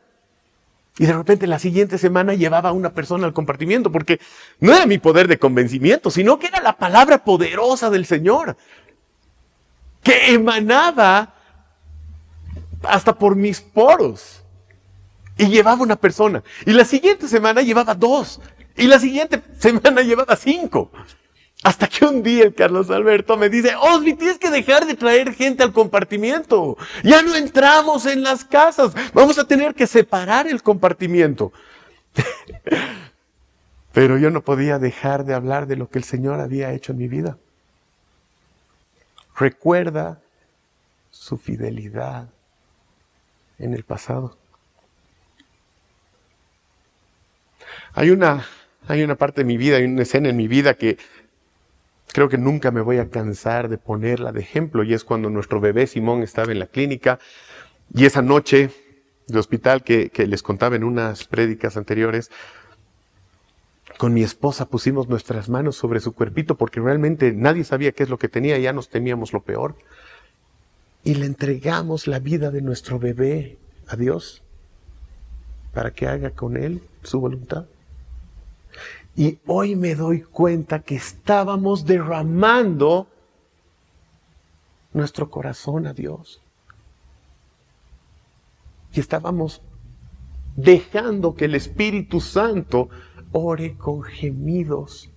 Y 0.98 1.06
de 1.06 1.14
repente 1.14 1.48
la 1.48 1.60
siguiente 1.60 1.98
semana 1.98 2.34
llevaba 2.34 2.70
a 2.70 2.74
una 2.74 2.90
persona 2.94 3.26
al 3.26 3.34
compartimiento, 3.34 3.92
porque 3.92 4.20
no 4.60 4.74
era 4.74 4.86
mi 4.86 4.98
poder 4.98 5.28
de 5.28 5.40
convencimiento, 5.40 6.12
sino 6.12 6.40
que 6.40 6.48
era 6.48 6.62
la 6.62 6.78
palabra 6.78 7.24
poderosa 7.24 7.90
del 7.90 8.06
Señor, 8.06 8.58
que 10.04 10.34
emanaba 10.34 11.36
hasta 12.84 13.18
por 13.18 13.36
mis 13.36 13.62
poros. 13.62 14.44
Y 15.38 15.48
llevaba 15.48 15.82
una 15.82 15.96
persona. 15.96 16.44
Y 16.66 16.74
la 16.74 16.84
siguiente 16.84 17.30
semana 17.30 17.62
llevaba 17.62 17.96
dos. 17.96 18.42
Y 18.76 18.88
la 18.88 19.00
siguiente 19.00 19.42
semana 19.58 20.02
llevaba 20.02 20.36
cinco. 20.36 20.92
Hasta 21.62 21.88
que 21.88 22.06
un 22.06 22.24
día 22.24 22.46
el 22.46 22.54
Carlos 22.54 22.90
Alberto 22.90 23.36
me 23.36 23.50
dice, 23.50 23.76
Osby, 23.76 24.14
tienes 24.14 24.38
que 24.38 24.50
dejar 24.50 24.86
de 24.86 24.96
traer 24.96 25.34
gente 25.34 25.62
al 25.62 25.74
compartimiento. 25.74 26.78
Ya 27.04 27.22
no 27.22 27.36
entramos 27.36 28.06
en 28.06 28.24
las 28.24 28.46
casas. 28.46 28.94
Vamos 29.14 29.38
a 29.38 29.46
tener 29.46 29.76
que 29.76 29.86
separar 29.86 30.48
el 30.48 30.64
compartimiento. 30.64 31.52
Pero 33.92 34.18
yo 34.18 34.30
no 34.30 34.42
podía 34.42 34.80
dejar 34.80 35.26
de 35.26 35.34
hablar 35.34 35.68
de 35.68 35.76
lo 35.76 35.90
que 35.90 35.98
el 35.98 36.06
Señor 36.06 36.40
había 36.40 36.72
hecho 36.72 36.94
en 36.94 37.00
mi 37.00 37.10
vida. 37.10 37.38
Recuerda 39.36 40.22
su 41.12 41.38
fidelidad 41.38 42.30
en 43.58 43.74
el 43.74 43.84
pasado. 43.84 44.38
Hay 47.94 48.12
una, 48.12 48.46
hay 48.88 49.04
una 49.04 49.16
parte 49.16 49.42
de 49.42 49.46
mi 49.46 49.58
vida, 49.58 49.78
hay 49.78 49.84
una 49.84 50.04
escena 50.04 50.30
en 50.30 50.38
mi 50.38 50.48
vida 50.48 50.76
que 50.76 50.98
Creo 52.12 52.28
que 52.28 52.38
nunca 52.38 52.72
me 52.72 52.82
voy 52.82 52.98
a 52.98 53.10
cansar 53.10 53.70
de 53.70 53.78
ponerla 53.78 54.32
de 54.32 54.42
ejemplo 54.42 54.84
y 54.84 54.94
es 54.94 55.04
cuando 55.04 55.30
nuestro 55.30 55.60
bebé 55.60 55.86
Simón 55.86 56.24
estaba 56.24 56.52
en 56.52 56.60
la 56.60 56.68
clínica 56.68 57.20
y 57.94 58.06
esa 58.06 58.22
noche 58.22 58.72
de 59.28 59.40
hospital 59.40 59.84
que, 59.84 60.12
les 60.28 60.42
contaba 60.42 60.76
en 60.76 60.84
unas 60.84 61.26
prédicas 61.26 61.78
anteriores, 61.78 62.32
con 63.98 64.14
mi 64.14 64.24
esposa 64.24 64.68
pusimos 64.68 65.08
nuestras 65.08 65.50
manos 65.50 65.76
sobre 65.76 66.00
su 66.00 66.14
cuerpito 66.14 66.56
porque 66.56 66.80
realmente 66.80 67.32
nadie 67.32 67.64
sabía 67.64 67.92
qué 67.92 68.04
es 68.04 68.10
lo 68.10 68.18
que 68.18 68.30
tenía 68.30 68.58
ya 68.58 68.74
nos 68.74 68.90
temíamos 68.90 69.34
lo 69.34 69.42
peor. 69.42 69.76
Y 71.04 71.16
le 71.16 71.26
entregamos 71.26 72.08
la 72.08 72.20
vida 72.20 72.50
de 72.50 72.62
nuestro 72.62 72.98
bebé 73.00 73.58
a 73.88 73.96
Dios 73.96 74.42
para 75.74 75.92
que 75.92 76.08
haga 76.08 76.32
con 76.32 76.58
él 76.58 76.82
su 77.04 77.20
voluntad. 77.20 77.66
Y 79.20 79.38
hoy 79.48 79.76
me 79.76 79.96
doy 79.96 80.22
cuenta 80.22 80.80
que 80.80 80.96
estábamos 80.96 81.86
derramando 81.86 83.10
nuestro 84.94 85.30
corazón 85.30 85.88
a 85.88 85.94
Dios. 85.94 86.42
Y 88.94 89.02
estábamos 89.02 89.62
dejando 90.56 91.36
que 91.36 91.46
el 91.46 91.56
Espíritu 91.56 92.22
Santo 92.22 92.88
ore 93.34 93.76
con 93.76 94.04
gemidos 94.04 95.10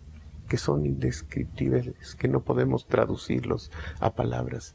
que 0.48 0.58
son 0.58 0.84
indescriptibles, 0.84 2.16
que 2.16 2.26
no 2.26 2.40
podemos 2.40 2.88
traducirlos 2.88 3.70
a 4.00 4.10
palabras. 4.10 4.74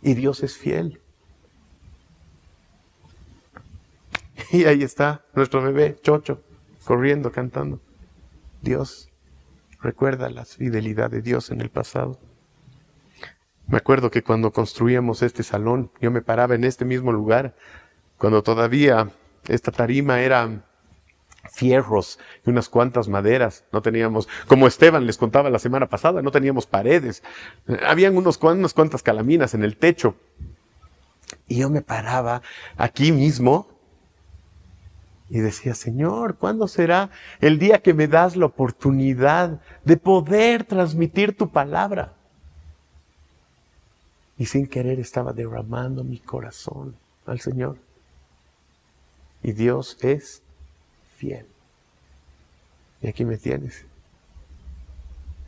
Y 0.00 0.14
Dios 0.14 0.42
es 0.42 0.56
fiel. 0.56 1.02
Y 4.52 4.64
ahí 4.64 4.82
está 4.82 5.22
nuestro 5.34 5.60
bebé, 5.60 5.98
Chocho 6.00 6.47
corriendo, 6.88 7.30
cantando. 7.30 7.82
Dios, 8.62 9.10
recuerda 9.82 10.30
la 10.30 10.46
fidelidad 10.46 11.10
de 11.10 11.20
Dios 11.20 11.50
en 11.50 11.60
el 11.60 11.68
pasado. 11.68 12.18
Me 13.66 13.76
acuerdo 13.76 14.10
que 14.10 14.22
cuando 14.22 14.52
construíamos 14.52 15.22
este 15.22 15.42
salón, 15.42 15.92
yo 16.00 16.10
me 16.10 16.22
paraba 16.22 16.54
en 16.54 16.64
este 16.64 16.86
mismo 16.86 17.12
lugar, 17.12 17.54
cuando 18.16 18.42
todavía 18.42 19.10
esta 19.48 19.70
tarima 19.70 20.22
era 20.22 20.64
fierros 21.52 22.18
y 22.46 22.48
unas 22.48 22.70
cuantas 22.70 23.06
maderas. 23.06 23.64
No 23.70 23.82
teníamos, 23.82 24.26
como 24.46 24.66
Esteban 24.66 25.04
les 25.04 25.18
contaba 25.18 25.50
la 25.50 25.58
semana 25.58 25.90
pasada, 25.90 26.22
no 26.22 26.30
teníamos 26.30 26.64
paredes. 26.64 27.22
Habían 27.86 28.16
unos, 28.16 28.38
unas 28.42 28.72
cuantas 28.72 29.02
calaminas 29.02 29.52
en 29.52 29.62
el 29.62 29.76
techo. 29.76 30.14
Y 31.48 31.58
yo 31.58 31.68
me 31.68 31.82
paraba 31.82 32.40
aquí 32.78 33.12
mismo 33.12 33.77
y 35.30 35.40
decía, 35.40 35.74
Señor, 35.74 36.36
¿cuándo 36.36 36.68
será 36.68 37.10
el 37.40 37.58
día 37.58 37.82
que 37.82 37.92
me 37.92 38.08
das 38.08 38.36
la 38.36 38.46
oportunidad 38.46 39.60
de 39.84 39.96
poder 39.96 40.64
transmitir 40.64 41.36
tu 41.36 41.50
palabra? 41.50 42.14
Y 44.38 44.46
sin 44.46 44.66
querer 44.66 45.00
estaba 45.00 45.32
derramando 45.32 46.04
mi 46.04 46.18
corazón 46.18 46.96
al 47.26 47.40
Señor. 47.40 47.76
Y 49.42 49.52
Dios 49.52 49.98
es 50.00 50.42
fiel. 51.16 51.46
Y 53.02 53.08
aquí 53.08 53.24
me 53.24 53.36
tienes, 53.36 53.84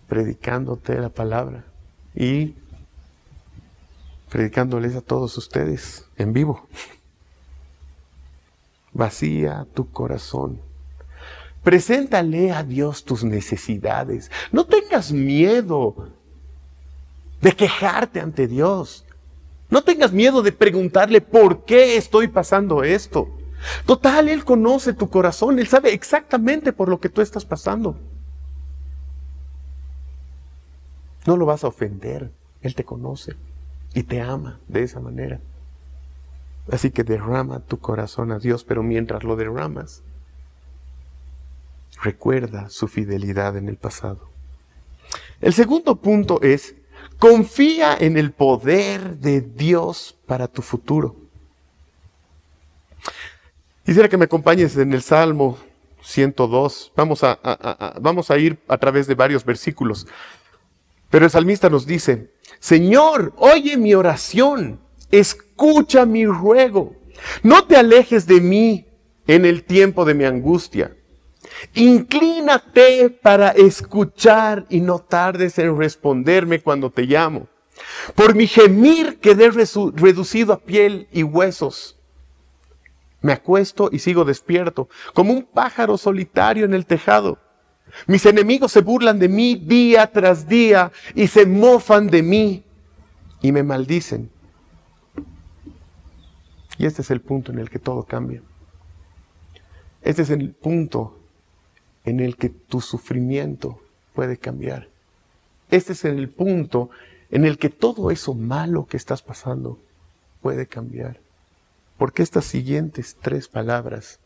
predicándote 0.09 0.99
la 0.99 1.09
palabra 1.09 1.65
y 2.15 2.55
predicándoles 4.29 4.95
a 4.95 5.01
todos 5.01 5.37
ustedes 5.39 6.07
en 6.17 6.33
vivo. 6.33 6.69
Vacía 8.93 9.67
tu 9.75 9.91
corazón. 9.91 10.61
Preséntale 11.63 12.53
a 12.53 12.63
Dios 12.63 13.05
tus 13.05 13.23
necesidades. 13.23 14.31
No 14.51 14.65
tengas 14.65 15.13
miedo 15.13 16.09
de 17.41 17.53
quejarte 17.53 18.21
ante 18.21 18.47
Dios. 18.47 19.05
No 19.69 19.83
tengas 19.83 20.13
miedo 20.13 20.43
de 20.43 20.53
preguntarle 20.53 21.21
por 21.21 21.65
qué 21.65 21.97
estoy 21.97 22.29
pasando 22.29 22.83
esto. 22.83 23.29
Total, 23.87 24.29
Él 24.29 24.45
conoce 24.45 24.95
tu 24.95 25.09
corazón, 25.11 25.59
Él 25.59 25.69
sabe 25.69 25.93
exactamente 25.93 26.73
por 26.73 26.89
lo 26.89 26.99
que 26.99 27.09
tú 27.09 27.21
estás 27.21 27.45
pasando. 27.45 27.97
No 31.27 31.37
lo 31.37 31.47
vas 31.47 31.63
a 31.63 31.69
ofender, 31.69 32.33
Él 32.63 32.75
te 32.75 32.85
conoce 32.85 33.37
y 33.95 34.03
te 34.03 34.21
ama 34.21 34.59
de 34.67 34.83
esa 34.83 34.99
manera. 34.99 35.41
Así 36.71 36.91
que 36.91 37.05
derrama 37.05 37.61
tu 37.61 37.79
corazón 37.79 38.33
a 38.33 38.39
Dios, 38.39 38.65
pero 38.65 38.83
mientras 38.83 39.25
lo 39.25 39.37
derramas, 39.37 40.03
recuerda 42.03 42.69
su 42.69 42.89
fidelidad 42.89 43.57
en 43.57 43.69
el 43.69 43.77
pasado. 43.77 44.29
El 45.41 45.53
segundo 45.53 45.97
punto 45.97 46.41
es, 46.43 46.75
confía 47.19 47.97
en 47.99 48.17
el 48.17 48.33
poder 48.33 49.19
de 49.19 49.41
Dios 49.41 50.17
para 50.27 50.49
tu 50.49 50.63
futuro. 50.63 51.17
Quisiera 53.85 54.09
que 54.09 54.17
me 54.17 54.27
acompañes 54.27 54.77
en 54.77 54.93
el 54.93 55.03
Salmo 55.03 55.59
102. 56.03 56.93
Vamos 56.95 57.25
a, 57.25 57.97
vamos 58.01 58.31
a 58.31 58.39
ir 58.39 58.59
a 58.69 58.79
través 58.79 59.07
de 59.07 59.15
varios 59.15 59.45
versículos. 59.45 60.07
Pero 61.09 61.25
el 61.25 61.31
salmista 61.31 61.69
nos 61.69 61.87
dice, 61.87 62.31
Señor, 62.61 63.33
oye 63.37 63.77
mi 63.77 63.95
oración, 63.95 64.79
escucha 65.11 65.50
mi 66.07 66.27
ruego. 66.27 66.95
No 67.43 67.65
te 67.65 67.77
alejes 67.77 68.27
de 68.27 68.41
mí 68.41 68.87
en 69.27 69.45
el 69.45 69.65
tiempo 69.65 70.05
de 70.05 70.15
mi 70.15 70.25
angustia. 70.25 70.97
Inclínate 71.75 73.11
para 73.11 73.51
escuchar 73.51 74.67
y 74.69 74.81
no 74.81 74.99
tardes 74.99 75.59
en 75.59 75.77
responderme 75.77 76.61
cuando 76.61 76.91
te 76.91 77.03
llamo. 77.03 77.49
Por 78.15 78.35
mi 78.35 78.47
gemir 78.47 79.19
quedé 79.21 79.51
reducido 79.51 80.53
a 80.53 80.59
piel 80.59 81.09
y 81.13 81.23
huesos. 81.23 81.97
Me 83.23 83.33
acuesto 83.33 83.91
y 83.93 83.99
sigo 83.99 84.25
despierto, 84.25 84.89
como 85.13 85.33
un 85.33 85.43
pájaro 85.43 85.99
solitario 85.99 86.65
en 86.65 86.73
el 86.73 86.87
tejado. 86.87 87.39
Mis 88.07 88.25
enemigos 88.25 88.73
se 88.73 88.81
burlan 88.81 89.19
de 89.19 89.29
mí 89.29 89.57
día 89.57 90.07
tras 90.07 90.49
día 90.49 90.91
y 91.15 91.27
se 91.27 91.45
mofan 91.45 92.07
de 92.07 92.23
mí 92.23 92.65
y 93.43 93.53
me 93.53 93.63
maldicen. 93.63 94.31
Y 96.81 96.87
este 96.87 97.03
es 97.03 97.11
el 97.11 97.21
punto 97.21 97.53
en 97.53 97.59
el 97.59 97.69
que 97.69 97.79
todo 97.79 98.05
cambia. 98.05 98.41
Este 100.01 100.23
es 100.23 100.31
el 100.31 100.53
punto 100.53 101.15
en 102.07 102.21
el 102.21 102.37
que 102.37 102.49
tu 102.49 102.81
sufrimiento 102.81 103.83
puede 104.15 104.39
cambiar. 104.39 104.89
Este 105.71 105.93
es 105.93 106.07
el 106.07 106.31
punto 106.31 106.89
en 107.31 107.45
el 107.45 107.59
que 107.59 107.69
todo 107.69 108.11
eso 108.11 108.33
malo 108.33 108.87
que 108.87 108.97
estás 108.97 109.21
pasando 109.21 109.79
puede 110.41 110.67
cambiar. 110.67 111.21
Porque 111.99 112.23
estas 112.23 112.47
siguientes 112.47 113.15
tres 113.21 113.47
palabras 113.47 114.19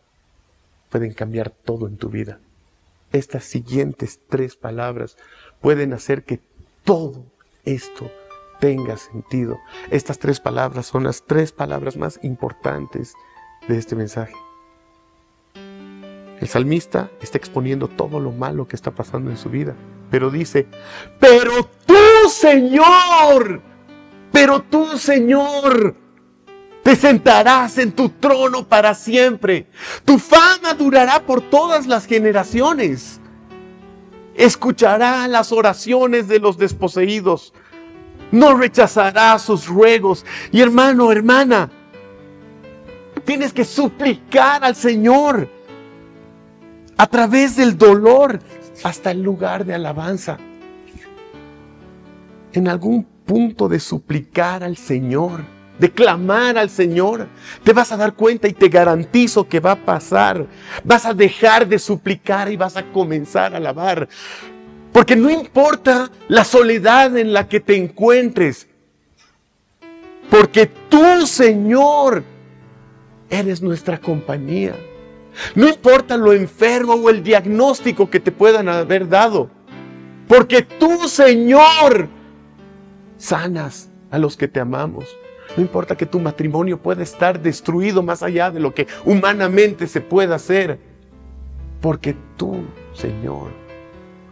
pueden 0.91 1.13
cambiar 1.13 1.51
todo 1.51 1.89
en 1.89 1.97
tu 1.97 2.09
vida. 2.09 2.39
Estas 3.11 3.43
siguientes 3.43 4.21
tres 4.29 4.55
palabras 4.55 5.17
pueden 5.61 5.93
hacer 5.93 6.23
que 6.23 6.39
todo 6.85 7.25
esto 7.65 8.13
tenga 8.65 8.97
sentido. 8.97 9.61
Estas 9.91 10.19
tres 10.19 10.41
palabras 10.41 10.87
son 10.87 11.05
las 11.05 11.25
tres 11.27 11.53
palabras 11.53 11.99
más 11.99 12.19
importantes 12.23 13.13
de 13.69 13.77
este 13.77 13.95
mensaje. 13.95 14.33
El 16.41 16.49
salmista 16.49 17.11
está 17.21 17.37
exponiendo 17.37 17.89
todo 17.89 18.21
lo 18.21 18.33
malo 18.33 18.67
que 18.67 18.75
está 18.75 18.91
pasando 18.91 19.31
en 19.31 19.37
su 19.37 19.51
vida, 19.51 19.75
pero 20.11 20.31
dice, 20.31 20.67
pero 21.21 21.69
tú 21.85 22.31
Señor, 22.31 23.61
pero 24.33 24.63
tú 24.63 24.97
Señor, 24.97 25.95
te 26.83 26.97
sentarás 26.97 27.77
en 27.77 27.93
tu 27.93 28.09
trono 28.09 28.67
para 28.67 28.95
siempre. 28.95 29.69
Tu 30.07 30.19
fama 30.19 30.73
durará 30.73 31.21
por 31.27 31.43
todas 31.43 31.87
las 31.87 32.07
generaciones. 32.07 33.21
Escuchará 34.35 35.29
las 35.29 35.53
oraciones 35.53 36.29
de 36.29 36.41
los 36.41 36.57
desposeídos. 36.57 37.53
No 38.35 38.57
rechazará 38.57 39.39
sus 39.39 39.69
ruegos. 39.69 40.27
Y 40.51 40.61
hermano, 40.61 41.13
hermana, 41.13 41.71
tienes 43.25 43.53
que 43.53 43.65
suplicar 43.65 44.65
al 44.65 44.75
Señor 44.75 45.49
a 46.97 47.07
través 47.07 47.55
del 47.55 47.79
dolor 47.79 48.41
hasta 48.83 49.13
el 49.13 49.23
lugar 49.23 49.65
de 49.65 49.75
alabanza. 49.75 50.37
En 52.53 52.67
algún 52.67 53.05
punto 53.05 53.69
de 53.69 53.79
suplicar 53.79 54.65
al 54.65 54.77
Señor 54.77 55.55
de 55.79 55.91
clamar 55.91 56.57
al 56.57 56.71
Señor, 56.71 57.29
te 57.63 57.73
vas 57.73 57.91
a 57.93 57.97
dar 57.97 58.15
cuenta 58.15 58.49
y 58.49 58.53
te 58.53 58.69
garantizo 58.69 59.49
que 59.49 59.61
va 59.61 59.73
a 59.73 59.85
pasar. 59.85 60.47
Vas 60.85 61.05
a 61.05 61.15
dejar 61.15 61.67
de 61.67 61.79
suplicar 61.79 62.51
y 62.51 62.57
vas 62.57 62.77
a 62.77 62.85
comenzar 62.93 63.55
a 63.55 63.57
alabar. 63.59 64.09
Porque 64.95 65.17
no 65.17 65.29
importa 65.29 66.09
la 66.29 66.45
soledad 66.45 67.17
en 67.19 67.33
la 67.33 67.49
que 67.49 67.59
te 67.59 67.75
encuentres, 67.75 68.69
porque 70.31 70.71
tú, 70.89 71.27
Señor, 71.27 72.23
eres 73.29 73.61
nuestra 73.61 73.99
compañía. 73.99 74.77
No 75.57 75.69
importa 75.69 76.17
lo 76.17 76.33
enfermo 76.33 76.93
o 76.93 77.11
el 77.11 77.25
diagnóstico 77.25 78.09
que 78.09 78.21
te 78.21 78.31
puedan 78.31 78.69
haber 78.69 79.09
dado, 79.09 79.51
porque 80.29 80.63
tú, 80.63 81.09
Señor, 81.09 82.07
sanas 83.19 83.91
a 84.13 84.19
los 84.19 84.37
que 84.37 84.47
te 84.47 84.61
amamos. 84.61 85.07
No 85.57 85.63
importa 85.65 85.97
que 85.97 86.07
tu 86.07 86.21
matrimonio 86.21 86.79
pueda 86.79 87.03
estar 87.03 87.43
destruido 87.43 88.01
más 88.05 88.23
allá 88.23 88.53
de 88.53 88.61
lo 88.61 88.73
que 88.73 88.87
humanamente 89.05 89.89
se 89.89 90.01
pueda 90.01 90.37
hacer. 90.37 90.79
Porque 91.81 92.15
tú, 92.37 92.59
Señor, 92.93 93.64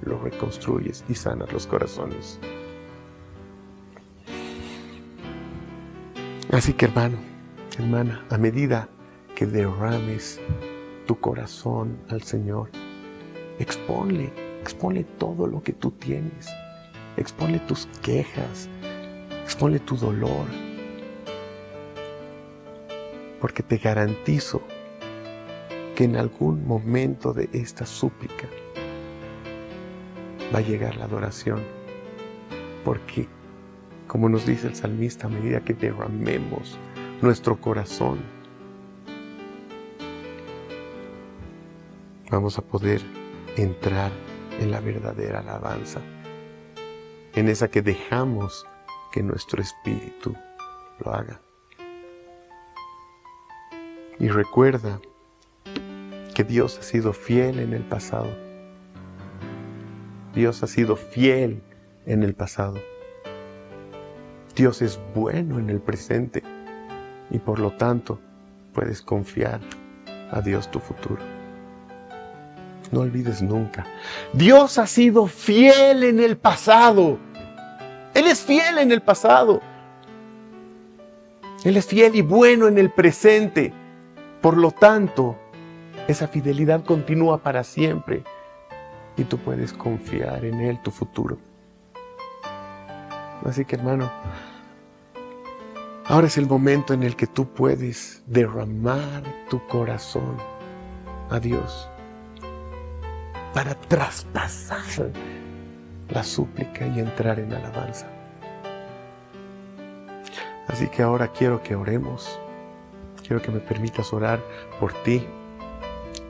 lo 0.02 0.18
reconstruyes 0.18 1.04
y 1.08 1.14
sanas 1.14 1.52
los 1.52 1.66
corazones. 1.66 2.38
Así 6.50 6.74
que 6.74 6.86
hermano, 6.86 7.18
hermana, 7.78 8.24
a 8.30 8.36
medida 8.36 8.88
que 9.34 9.46
derrames 9.46 10.40
tu 11.06 11.18
corazón 11.18 11.98
al 12.08 12.22
Señor, 12.22 12.70
exponle, 13.58 14.32
exponle 14.60 15.04
todo 15.18 15.46
lo 15.46 15.62
que 15.62 15.72
tú 15.72 15.90
tienes. 15.92 16.48
Exponle 17.16 17.58
tus 17.60 17.86
quejas, 18.02 18.68
exponle 19.42 19.78
tu 19.80 19.96
dolor, 19.96 20.46
porque 23.40 23.62
te 23.62 23.76
garantizo 23.76 24.62
que 25.94 26.04
en 26.04 26.16
algún 26.16 26.66
momento 26.66 27.34
de 27.34 27.50
esta 27.52 27.84
súplica 27.84 28.46
va 30.54 30.58
a 30.58 30.62
llegar 30.62 30.96
la 30.96 31.04
adoración, 31.04 31.60
porque 32.84 33.28
como 34.06 34.28
nos 34.28 34.46
dice 34.46 34.66
el 34.66 34.74
salmista, 34.74 35.26
a 35.26 35.30
medida 35.30 35.60
que 35.60 35.72
derramemos 35.72 36.78
nuestro 37.22 37.58
corazón, 37.58 38.18
vamos 42.30 42.58
a 42.58 42.62
poder 42.62 43.00
entrar 43.56 44.10
en 44.60 44.70
la 44.70 44.80
verdadera 44.80 45.40
alabanza, 45.40 46.00
en 47.34 47.48
esa 47.48 47.70
que 47.70 47.80
dejamos 47.80 48.66
que 49.12 49.22
nuestro 49.22 49.62
espíritu 49.62 50.34
lo 50.98 51.12
haga. 51.12 51.40
Y 54.18 54.28
recuerda 54.28 55.00
que 56.34 56.44
Dios 56.44 56.78
ha 56.78 56.82
sido 56.82 57.12
fiel 57.12 57.58
en 57.58 57.72
el 57.72 57.82
pasado. 57.82 58.41
Dios 60.34 60.62
ha 60.62 60.66
sido 60.66 60.96
fiel 60.96 61.62
en 62.06 62.22
el 62.22 62.34
pasado. 62.34 62.80
Dios 64.56 64.80
es 64.80 64.98
bueno 65.14 65.58
en 65.58 65.68
el 65.68 65.80
presente 65.80 66.42
y 67.30 67.38
por 67.38 67.58
lo 67.58 67.72
tanto 67.72 68.18
puedes 68.72 69.02
confiar 69.02 69.60
a 70.30 70.40
Dios 70.40 70.70
tu 70.70 70.78
futuro. 70.78 71.22
No 72.90 73.00
olvides 73.00 73.42
nunca, 73.42 73.86
Dios 74.32 74.78
ha 74.78 74.86
sido 74.86 75.26
fiel 75.26 76.04
en 76.04 76.20
el 76.20 76.36
pasado. 76.36 77.18
Él 78.14 78.26
es 78.26 78.40
fiel 78.40 78.78
en 78.78 78.92
el 78.92 79.00
pasado. 79.00 79.60
Él 81.64 81.76
es 81.76 81.86
fiel 81.86 82.16
y 82.16 82.22
bueno 82.22 82.68
en 82.68 82.76
el 82.76 82.90
presente. 82.90 83.72
Por 84.42 84.56
lo 84.56 84.72
tanto, 84.72 85.36
esa 86.08 86.28
fidelidad 86.28 86.84
continúa 86.84 87.38
para 87.38 87.64
siempre 87.64 88.24
y 89.16 89.24
tú 89.24 89.38
puedes 89.38 89.72
confiar 89.72 90.44
en 90.44 90.60
Él 90.60 90.80
tu 90.82 90.90
futuro. 90.90 91.38
Así 93.44 93.64
que 93.64 93.76
hermano, 93.76 94.10
ahora 96.06 96.26
es 96.26 96.38
el 96.38 96.46
momento 96.46 96.94
en 96.94 97.02
el 97.02 97.16
que 97.16 97.26
tú 97.26 97.46
puedes 97.46 98.22
derramar 98.26 99.22
tu 99.50 99.66
corazón 99.66 100.36
a 101.30 101.40
Dios 101.40 101.88
para 103.52 103.74
traspasar 103.74 105.10
la 106.08 106.22
súplica 106.22 106.86
y 106.86 107.00
entrar 107.00 107.38
en 107.38 107.52
alabanza. 107.52 108.06
Así 110.68 110.88
que 110.88 111.02
ahora 111.02 111.28
quiero 111.28 111.62
que 111.62 111.74
oremos. 111.74 112.38
Quiero 113.26 113.42
que 113.42 113.50
me 113.50 113.60
permitas 113.60 114.12
orar 114.12 114.40
por 114.80 114.92
ti, 115.04 115.26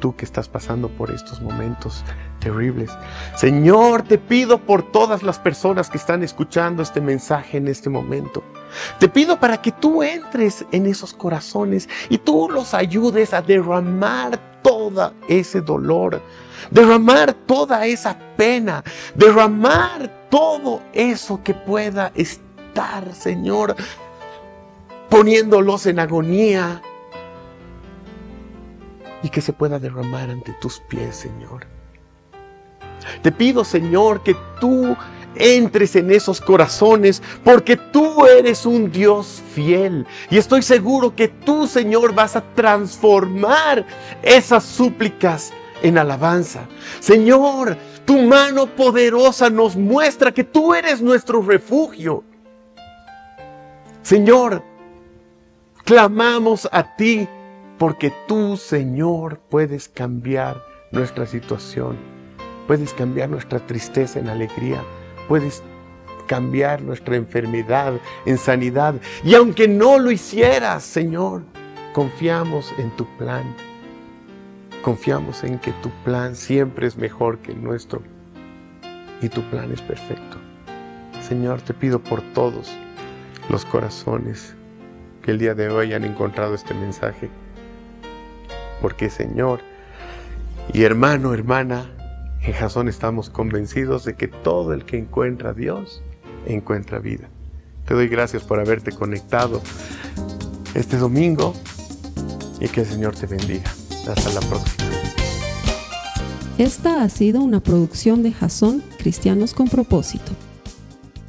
tú 0.02 0.16
que 0.16 0.24
estás 0.24 0.48
pasando 0.48 0.88
por 0.88 1.12
estos 1.12 1.40
momentos 1.40 2.04
terribles. 2.40 2.90
Señor, 3.36 4.02
te 4.02 4.18
pido 4.18 4.58
por 4.58 4.82
todas 4.90 5.22
las 5.22 5.38
personas 5.38 5.88
que 5.88 5.96
están 5.96 6.24
escuchando 6.24 6.82
este 6.82 7.00
mensaje 7.00 7.58
en 7.58 7.68
este 7.68 7.88
momento. 7.88 8.42
Te 8.98 9.08
pido 9.08 9.38
para 9.38 9.62
que 9.62 9.70
tú 9.70 10.02
entres 10.02 10.66
en 10.72 10.86
esos 10.86 11.14
corazones 11.14 11.88
y 12.08 12.18
tú 12.18 12.48
los 12.50 12.74
ayudes 12.74 13.32
a 13.32 13.42
derramar 13.42 14.40
todo 14.60 15.14
ese 15.28 15.60
dolor, 15.60 16.20
derramar 16.68 17.32
toda 17.32 17.86
esa 17.86 18.18
pena, 18.36 18.82
derramar 19.14 20.28
todo 20.28 20.82
eso 20.92 21.40
que 21.44 21.54
pueda 21.54 22.10
estar, 22.16 23.14
Señor, 23.14 23.76
poniéndolos 25.08 25.86
en 25.86 26.00
agonía 26.00 26.82
y 29.22 29.28
que 29.28 29.40
se 29.40 29.52
pueda 29.52 29.78
derramar 29.78 30.30
ante 30.30 30.52
tus 30.60 30.80
pies, 30.80 31.16
Señor. 31.16 31.66
Te 33.22 33.32
pido, 33.32 33.64
Señor, 33.64 34.22
que 34.22 34.36
tú 34.60 34.96
entres 35.34 35.96
en 35.96 36.10
esos 36.10 36.40
corazones, 36.40 37.22
porque 37.42 37.76
tú 37.76 38.26
eres 38.26 38.66
un 38.66 38.90
Dios 38.90 39.42
fiel. 39.54 40.06
Y 40.30 40.38
estoy 40.38 40.62
seguro 40.62 41.14
que 41.14 41.28
tú, 41.28 41.66
Señor, 41.66 42.14
vas 42.14 42.36
a 42.36 42.42
transformar 42.54 43.86
esas 44.22 44.64
súplicas 44.64 45.52
en 45.82 45.98
alabanza. 45.98 46.66
Señor, 47.00 47.76
tu 48.04 48.18
mano 48.18 48.66
poderosa 48.66 49.50
nos 49.50 49.76
muestra 49.76 50.32
que 50.32 50.44
tú 50.44 50.74
eres 50.74 51.00
nuestro 51.00 51.40
refugio. 51.42 52.24
Señor, 54.02 54.62
clamamos 55.84 56.68
a 56.70 56.96
ti 56.96 57.28
porque 57.82 58.12
tú, 58.28 58.56
Señor, 58.56 59.40
puedes 59.50 59.88
cambiar 59.88 60.64
nuestra 60.92 61.26
situación. 61.26 61.96
Puedes 62.68 62.94
cambiar 62.94 63.28
nuestra 63.28 63.58
tristeza 63.58 64.20
en 64.20 64.28
alegría. 64.28 64.80
Puedes 65.26 65.64
cambiar 66.28 66.80
nuestra 66.80 67.16
enfermedad 67.16 67.94
en 68.24 68.38
sanidad. 68.38 68.94
Y 69.24 69.34
aunque 69.34 69.66
no 69.66 69.98
lo 69.98 70.12
hicieras, 70.12 70.84
Señor, 70.84 71.42
confiamos 71.92 72.72
en 72.78 72.88
tu 72.92 73.04
plan. 73.16 73.42
Confiamos 74.82 75.42
en 75.42 75.58
que 75.58 75.72
tu 75.82 75.90
plan 76.04 76.36
siempre 76.36 76.86
es 76.86 76.96
mejor 76.96 77.38
que 77.38 77.50
el 77.50 77.64
nuestro. 77.64 78.00
Y 79.20 79.28
tu 79.28 79.42
plan 79.50 79.72
es 79.72 79.82
perfecto. 79.82 80.36
Señor, 81.20 81.60
te 81.62 81.74
pido 81.74 81.98
por 81.98 82.22
todos 82.32 82.70
los 83.48 83.64
corazones 83.64 84.54
que 85.20 85.32
el 85.32 85.40
día 85.40 85.56
de 85.56 85.68
hoy 85.68 85.94
han 85.94 86.04
encontrado 86.04 86.54
este 86.54 86.74
mensaje 86.74 87.28
porque 88.82 89.08
Señor 89.08 89.60
y 90.74 90.82
hermano, 90.82 91.32
hermana, 91.32 91.90
en 92.42 92.52
Jasón 92.52 92.88
estamos 92.88 93.30
convencidos 93.30 94.04
de 94.04 94.14
que 94.14 94.28
todo 94.28 94.74
el 94.74 94.84
que 94.84 94.98
encuentra 94.98 95.50
a 95.50 95.52
Dios 95.54 96.02
encuentra 96.46 96.98
vida. 96.98 97.28
Te 97.86 97.94
doy 97.94 98.08
gracias 98.08 98.42
por 98.42 98.58
haberte 98.58 98.92
conectado 98.92 99.62
este 100.74 100.96
domingo 100.96 101.54
y 102.60 102.68
que 102.68 102.80
el 102.80 102.86
Señor 102.86 103.14
te 103.14 103.26
bendiga. 103.26 103.70
Hasta 104.08 104.32
la 104.32 104.40
próxima. 104.40 104.90
Esta 106.58 107.02
ha 107.02 107.08
sido 107.08 107.40
una 107.40 107.60
producción 107.60 108.22
de 108.22 108.32
Jasón 108.32 108.82
Cristianos 108.98 109.54
con 109.54 109.68
propósito. 109.68 110.32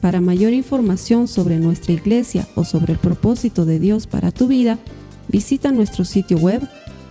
Para 0.01 0.21
mayor 0.21 0.53
información 0.53 1.27
sobre 1.27 1.57
nuestra 1.57 1.93
iglesia 1.93 2.47
o 2.55 2.65
sobre 2.65 2.93
el 2.93 2.99
propósito 2.99 3.65
de 3.65 3.79
Dios 3.79 4.07
para 4.07 4.31
tu 4.31 4.47
vida, 4.47 4.79
visita 5.27 5.71
nuestro 5.71 6.03
sitio 6.03 6.37
web 6.37 6.67